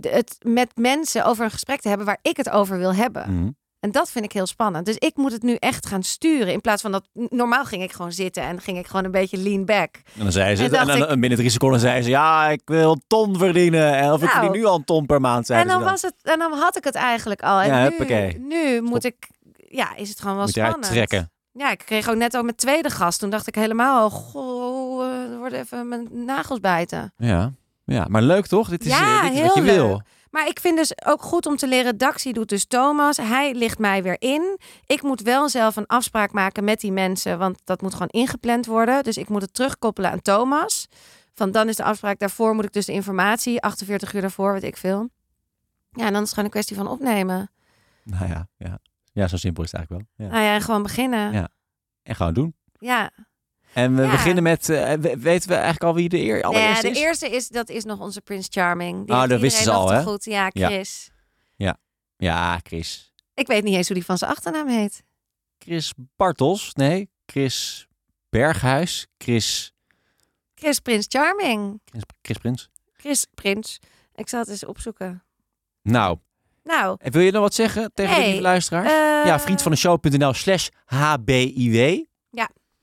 [0.00, 3.34] het met mensen over een gesprek te hebben waar ik het over wil hebben.
[3.36, 3.48] Mhm.
[3.80, 4.86] En dat vind ik heel spannend.
[4.86, 6.52] Dus ik moet het nu echt gaan sturen.
[6.52, 7.08] In plaats van dat.
[7.12, 9.94] Normaal ging ik gewoon zitten en ging ik gewoon een beetje lean back.
[10.16, 13.02] En dan zei ze, En dan, binnen drie seconden zei ze, ja, ik wil een
[13.06, 13.94] ton verdienen.
[13.96, 14.40] En Of ik Nou.
[14.40, 16.14] verdien nu al een ton per maand, en dan was het.
[16.22, 17.60] En dan had ik het eigenlijk al.
[17.60, 18.38] En Ja, nu, huppakee.
[18.38, 19.28] nu moet ik.
[19.68, 20.82] Ja, is het gewoon wel Moet spannend.
[20.84, 21.30] trekken.
[21.52, 23.18] Ja, ik kreeg ook net ook mijn tweede gast.
[23.20, 27.12] Toen dacht ik helemaal, oh, goh, eh, er worden even mijn nagels bijten.
[27.16, 27.52] Ja.
[27.94, 28.68] Ja, maar leuk toch?
[28.68, 29.74] Dit is, Ja, eh, dit is wat je leuk.
[29.74, 30.02] wil.
[30.30, 31.98] Maar ik vind dus ook goed om te leren.
[31.98, 33.16] Daxi doet dus Thomas.
[33.16, 34.58] Hij ligt mij weer in.
[34.86, 37.38] Ik moet wel zelf een afspraak maken met die mensen.
[37.38, 39.02] Want dat moet gewoon ingepland worden.
[39.02, 40.88] Dus ik moet het terugkoppelen aan Thomas.
[41.34, 42.18] Van dan is de afspraak.
[42.18, 43.60] Daarvoor moet ik dus de informatie.
[43.60, 45.08] 48 uur daarvoor, weet ik veel.
[45.92, 47.50] Ja, en dan is het gewoon een kwestie van opnemen.
[48.04, 48.78] Nou ja, ja.
[49.12, 50.26] ja, zo simpel is het eigenlijk wel.
[50.26, 50.32] Ja.
[50.32, 51.32] Nou ja, en gewoon beginnen.
[51.32, 51.48] Ja.
[52.02, 52.54] En gewoon doen.
[52.78, 53.10] Ja.
[53.74, 54.10] En we Ja.
[54.10, 56.98] beginnen met, eh, we- weten we eigenlijk al wie de eer, Nee, allereerste de is?
[56.98, 59.06] eerste is, dat is nog onze Prins Charming.
[59.06, 60.02] Die Oh, dat wisten ze al, hè?
[60.02, 60.24] Goed.
[60.24, 60.66] Ja, Ja.
[60.68, 61.10] Chris.
[62.16, 63.12] Ja, Chris.
[63.34, 65.02] Ik weet niet eens hoe die van zijn achternaam heet.
[65.58, 67.10] Chris Bartels, nee.
[67.26, 67.86] Chris
[68.28, 69.06] Berghuis.
[69.18, 69.72] Chris,
[70.54, 71.80] Chris Prins Charming.
[71.84, 72.68] Chris, Chris Prins.
[72.92, 73.78] Chris Prins.
[74.14, 75.24] Ik zal het eens opzoeken.
[75.82, 76.18] Nou,
[76.64, 78.84] Nou, en wil je nog wat zeggen tegen de lieve luisteraar?
[78.84, 82.04] eh, ja, vriend van de show.nl slash HBIW.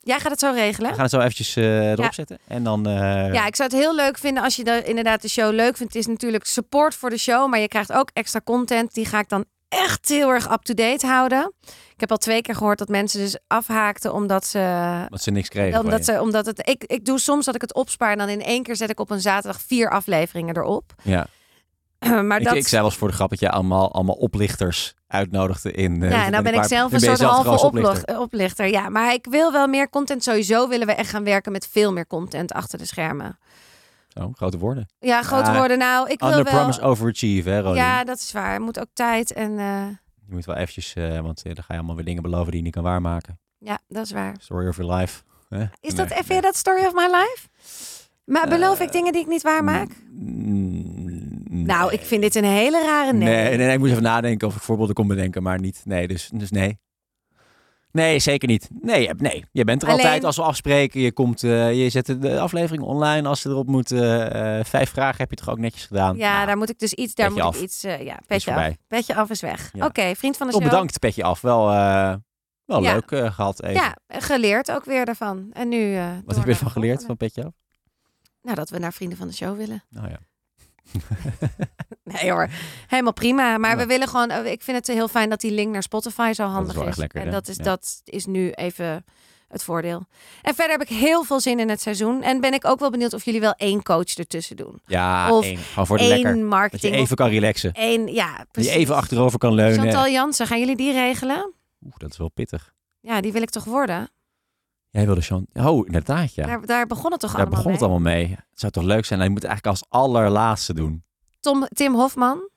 [0.08, 0.90] Jij gaat het zo regelen?
[0.90, 2.12] We gaan het zo eventjes eh, erop Ja.
[2.12, 2.38] zetten.
[2.48, 2.88] En dan...
[2.88, 2.94] eh,
[3.34, 5.94] Ja, ik zou het heel leuk vinden als je de, inderdaad de show leuk vindt.
[5.94, 8.94] Het is natuurlijk support voor de show, maar je krijgt ook extra content.
[8.94, 11.54] Die ga ik dan echt heel erg up-to-date houden.
[11.94, 15.06] Ik heb al twee keer gehoord dat mensen dus afhaakten omdat ze...
[15.10, 17.74] Dat ze niks kregen Omdat ze, omdat het, ik, ik doe soms dat ik het
[17.74, 20.94] opspaar en dan in één keer zet ik op een zaterdag vier afleveringen erop.
[21.04, 21.28] Ja.
[22.28, 26.04] maar Ik, dat, ik eens voor de grap dat je allemaal, allemaal oplichters uitnodigde in...
[26.04, 28.20] eh, ja, en dan ben ik zelf een soort halve oplichter.
[28.20, 28.68] oplichter.
[28.70, 30.24] Ja, maar ik wil wel meer content.
[30.24, 33.40] Sowieso willen we echt gaan werken met veel meer content achter de schermen.
[34.08, 34.88] Zo, grote woorden.
[35.00, 35.78] Ja, grote Ja, woorden.
[35.78, 36.44] Nou, ik wil wel...
[36.44, 37.76] promise, overachieve, hè, Rolien?
[37.78, 38.62] Ja, dat is waar.
[38.62, 39.60] Moet ook tijd en...
[39.60, 39.86] eh,
[40.28, 42.64] Je moet wel eventjes, eh, want dan ga je allemaal weer dingen beloven die je
[42.66, 43.40] niet kan waarmaken.
[43.58, 44.36] ja, dat is waar.
[44.40, 45.22] Story of your life.
[45.50, 45.62] hè?
[45.62, 46.36] Is Nee, dat, nee.
[46.36, 47.48] je dat story of my life?
[48.26, 49.90] Maar beloof ik dingen die ik niet waarmaak?
[50.12, 50.97] Mm,
[51.66, 53.28] Nou, ik vind dit een hele rare nee.
[53.36, 55.82] Nee, nee, nee, ik moet even nadenken of ik voorbeelden kon bedenken, maar niet.
[55.86, 56.80] Nee, dus, dus nee.
[57.92, 58.70] Nee, zeker niet.
[58.82, 59.46] Nee, je- nee.
[59.52, 61.02] je bent er Alleen- altijd als we afspreken.
[61.02, 64.32] Je, komt, eh, je zet de- aflevering online als ze erop moeten.
[64.34, 66.18] Eh, vijf vragen heb je toch ook netjes gedaan.
[66.18, 67.14] Ja, Nou, daar moet ik dus iets...
[67.16, 67.58] Daar Petje moet af.
[67.58, 67.84] ik iets...
[67.84, 68.74] eh, ja, petje af.
[68.88, 69.70] Petje af is weg.
[69.74, 69.86] Ja.
[69.86, 70.72] Oké, vriend van de Toch show.
[70.72, 71.42] bedankt, petje af.
[71.42, 72.14] Wel, eh,
[72.66, 72.94] Wel Ja.
[72.94, 73.76] leuk eh, gehad even.
[73.76, 75.50] Ja, geleerd ook weer daarvan.
[75.54, 75.96] En nu.
[75.96, 77.52] eh, Wat heb je ervan geleerd van Petje Af?
[78.42, 79.84] Nou, dat we naar vrienden van de show willen.
[79.90, 80.18] Nou ja.
[82.04, 82.50] Nee hoor,
[82.88, 83.58] helemaal prima.
[83.58, 83.78] Maar Ja.
[83.78, 84.30] we willen gewoon.
[84.30, 86.90] eh, Ik vind het heel fijn dat die link naar Spotify zo handig wel is.
[86.90, 87.64] echt lekker, en dat is, Ja.
[87.64, 89.06] dat is nu even
[89.48, 90.06] het voordeel.
[90.42, 92.22] En verder heb ik heel veel zin in het seizoen.
[92.24, 94.82] En ben ik ook wel benieuwd of jullie wel één coach ertussen doen.
[94.86, 95.58] Ja, Of één.
[95.58, 96.32] Gewoon voor de lekker.
[96.32, 96.94] Eén Dat marketing.
[96.96, 97.72] je even kan relaxen.
[97.74, 98.72] één, ja, Dat precies.
[98.74, 99.80] je even achterover kan leunen.
[99.82, 101.54] Chantal Jansen, gaan jullie die regelen?
[101.86, 102.74] Oeh, dat is wel pittig.
[103.00, 104.10] Ja, die wil ik toch worden?
[104.98, 105.48] Jij wilde Chan...
[105.54, 106.46] Oh, inderdaad, ja.
[106.46, 107.90] Daar, daar begon het toch Daar allemaal begon het mee?
[107.90, 108.30] allemaal mee.
[108.30, 109.20] Het zou toch leuk zijn?
[109.20, 111.04] Hij moet het eigenlijk als allerlaatste doen.
[111.40, 112.50] Tom, Tim Hofman,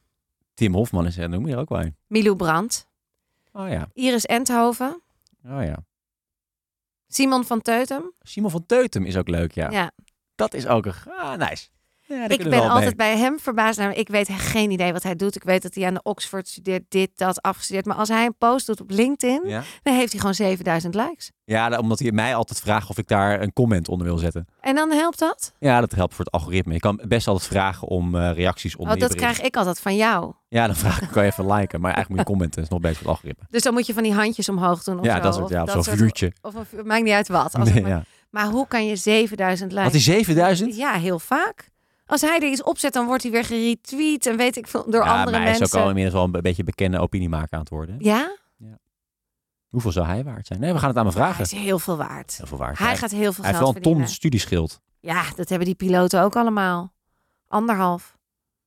[0.55, 1.97] Tim Hofman is er, noem je er ook wel een.
[2.07, 2.87] Milou Brandt,
[3.53, 5.03] Oh ja, Iris Enthoven,
[5.45, 5.77] oh ja.
[7.09, 8.13] Simon van Teutem.
[8.21, 9.71] Simon van Teutem is ook leuk, ja.
[9.71, 9.91] Ja.
[10.35, 10.95] Dat is ook een...
[11.07, 11.69] Ah, nice.
[12.15, 13.79] Ja, Ik ben altijd bij hem verbaasd.
[13.79, 13.97] naar.
[13.97, 15.37] Ik weet geen idee wat hij doet.
[15.37, 17.85] Ik weet dat hij aan de Oxford studeert, dit, dat, afgestudeerd.
[17.87, 21.31] Maar als hij een post doet op LinkedIn, Ja, dan heeft hij gewoon 7000 likes.
[21.45, 24.47] ja da- omdat hij mij altijd vraagt of ik daar een comment onder wil zetten.
[24.61, 25.53] En dan helpt dat?
[25.59, 26.73] Ja, dat helpt voor het algoritme.
[26.73, 29.97] Je kan best altijd vragen om eh, reacties onder Oh, dat krijg ik altijd van
[29.97, 30.33] jou.
[30.49, 31.81] Ja, dan vraag ik, kan je even liken.
[31.81, 32.55] Maar eigenlijk moet je commenten.
[32.63, 33.45] Dat is nog best voor het algoritme.
[33.51, 35.23] Dus dan moet je van die handjes omhoog doen of Ja, zo.
[35.23, 36.33] dat soort, of ja, of dat zo'n vuurtje.
[36.43, 37.55] Of vuur- maakt niet uit wat.
[37.55, 38.05] Als Nee, maar, ja.
[38.31, 39.85] maar hoe kan je 7000 likes?
[39.85, 40.77] Had hij 7000?
[40.77, 41.69] Ja, heel vaak.
[42.11, 45.05] Als hij er iets opzet, dan wordt hij weer geretweet en weet ik veel door
[45.05, 45.77] ja, andere maar hij is mensen.
[45.79, 47.97] ook al inmiddels wel een beetje bekende opiniemaker aan het worden.
[47.99, 48.39] Ja?
[49.69, 50.61] Hoeveel zou hij waard zijn?
[50.61, 51.45] Nee, we gaan het aan Hij vragen.
[51.45, 52.37] is heel veel waard.
[52.37, 52.79] Heel veel waard.
[52.79, 54.81] Hij gaat heel veel hij heeft geld wel een ton studieschild.
[55.01, 56.93] Ja, dat hebben die piloten ook allemaal.
[57.49, 58.17] Anderhalf.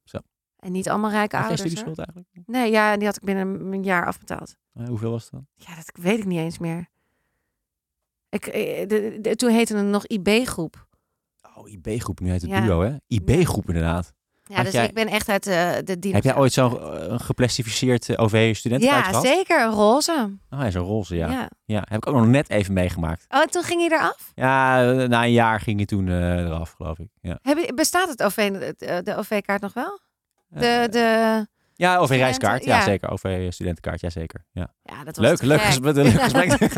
[0.04, 0.18] Zo.
[0.60, 1.62] En niet allemaal rijke Had ouders.
[1.70, 2.30] studieschuld eigenlijk?
[2.46, 4.56] Nee, ja, die had ik binnen een jaar afbetaald.
[4.74, 5.46] Eh, hoeveel was het dan?
[5.56, 6.90] Ja, dat weet ik niet eens meer.
[8.30, 10.88] Ik, eh, de, de- toen heette het nog IB-groep.
[11.56, 12.20] Oh, IB-groep.
[12.20, 12.62] Nu heet het Ja.
[12.62, 12.92] duo, hè?
[13.08, 14.14] IB-groep inderdaad.
[14.46, 16.10] Ja, Had dus jij- ik ben echt uit eh, de.
[16.12, 19.26] Heb jij ooit zo'n eh, geplastificeerd eh, OV-studentenkaart Ja, gehad?
[19.26, 19.62] zeker.
[19.62, 20.38] Een roze.
[20.50, 21.32] Oh, hij is een roze, ja.
[21.32, 21.50] Ja.
[21.66, 21.80] ja.
[21.90, 23.26] Heb ik ook nog net even meegemaakt.
[23.30, 24.32] Oh, toen ging hij eraf?
[24.36, 27.08] Ja, na een jaar ging hij toen eraf, geloof ik.
[27.22, 28.52] Ja, Heb je, bestaat het OV,
[29.04, 30.00] de, OV-kaart nog wel?
[30.48, 32.64] De, de, ja OV-reiskaart.
[32.64, 32.84] Ja, ja.
[32.84, 33.10] zeker.
[33.12, 34.46] OV-studentenkaart, ja zeker.
[34.52, 34.74] Ja.
[34.84, 35.96] ja, dat was Leuk, leuk gesprek.
[35.96, 36.20] leuk
[36.62, 36.74] gesprek.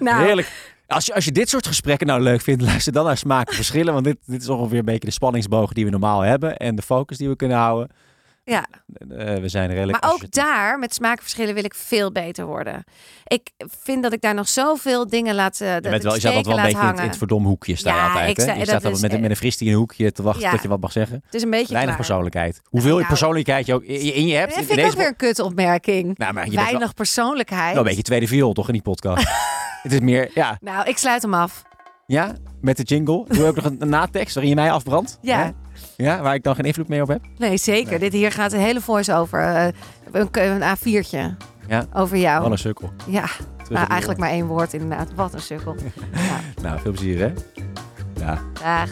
[0.00, 0.73] nou, Heerlijk.
[0.86, 3.54] Als je, als je dit soort gesprekken nou leuk vindt, luister dan naar Smaak en
[3.54, 3.92] Verschillen.
[3.92, 6.56] Want dit, dit is ongeveer een beetje de spanningsboog die we normaal hebben.
[6.56, 7.90] En de focus die we kunnen houden.
[8.44, 8.66] Ja.
[9.08, 10.00] Eh, we zijn redelijk...
[10.02, 12.84] Maar ook daar, met smaakverschillen, wil ik veel beter worden.
[13.24, 13.50] Ik
[13.82, 16.46] vind dat ik daar nog zoveel dingen laat, uh, Je, bent wel, je staat altijd
[16.56, 17.76] wel een beetje in, het- verdomme hoekje.
[17.76, 18.52] Sta je Ja, altijd, hè?
[18.52, 20.50] Je staat is- met, met een fristie in een hoekje te wachten Ja.
[20.50, 21.22] tot je wat mag zeggen.
[21.24, 22.06] Het is een beetje Weinig klaar.
[22.06, 22.60] persoonlijkheid.
[22.64, 24.50] Hoeveel nou- persoonlijkheid je ook in, je hebt.
[24.50, 26.18] Dat in vind ik deze ook weer een kutopmerking.
[26.18, 27.70] Nou, maar je bent wel, Weinig persoonlijkheid.
[27.72, 29.26] wel een beetje tweede viool, toch, in die podcast?
[29.82, 31.62] het is meer, ja, Nou, ik sluit hem af.
[32.06, 33.24] ja, met de jingle.
[33.28, 35.18] Doe ook nog een, een natekst waarin je mij afbrandt.
[35.22, 35.38] Ja.
[35.44, 35.50] Hè?
[35.96, 37.20] Ja, waar ik dan geen invloed meer op heb.
[37.38, 37.90] Nee, zeker.
[37.90, 37.98] Nee.
[37.98, 39.40] Dit hier gaat een hele voice over.
[39.40, 39.66] eh,
[40.12, 41.36] een, een A4'tje.
[41.68, 41.86] Ja.
[41.92, 42.42] Over jou.
[42.42, 42.92] Wat een sukkel.
[43.08, 43.26] Ja,
[43.68, 45.08] nou, eigenlijk maar één woord inderdaad.
[45.14, 45.76] Wat een sukkel.
[46.12, 47.32] ja, Nou, veel plezier, hè?
[48.20, 48.38] Ja.
[48.62, 48.90] dag.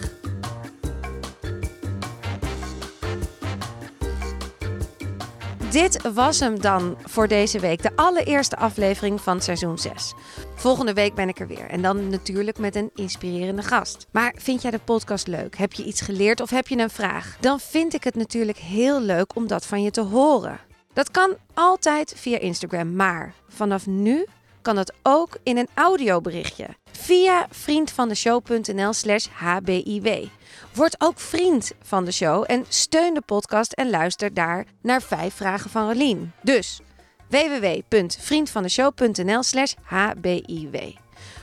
[5.72, 7.82] Dit was hem dan voor deze week.
[7.82, 10.14] De allereerste aflevering van seizoen 6.
[10.54, 11.66] Volgende week ben ik er weer.
[11.70, 14.06] En dan natuurlijk met een inspirerende gast.
[14.10, 15.56] Maar vind jij de podcast leuk?
[15.56, 17.36] Heb je iets geleerd of heb je een vraag?
[17.40, 20.60] Dan vind ik het natuurlijk heel leuk om dat van je te horen.
[20.92, 22.96] Dat kan altijd via Instagram.
[22.96, 24.26] Maar vanaf nu
[24.62, 26.66] kan dat ook in een audioberichtje.
[26.92, 30.26] Via vriendvandeshow.nl slash hbiw.
[30.74, 35.34] Word ook vriend van de show en steun de podcast en luister daar naar vijf
[35.34, 36.32] vragen van Rolien.
[36.42, 36.80] Dus
[37.28, 40.92] www.vriendvandeshow.nl slash hbiw.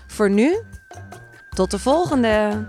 [0.07, 0.63] Voor nu,
[1.49, 2.67] tot de volgende!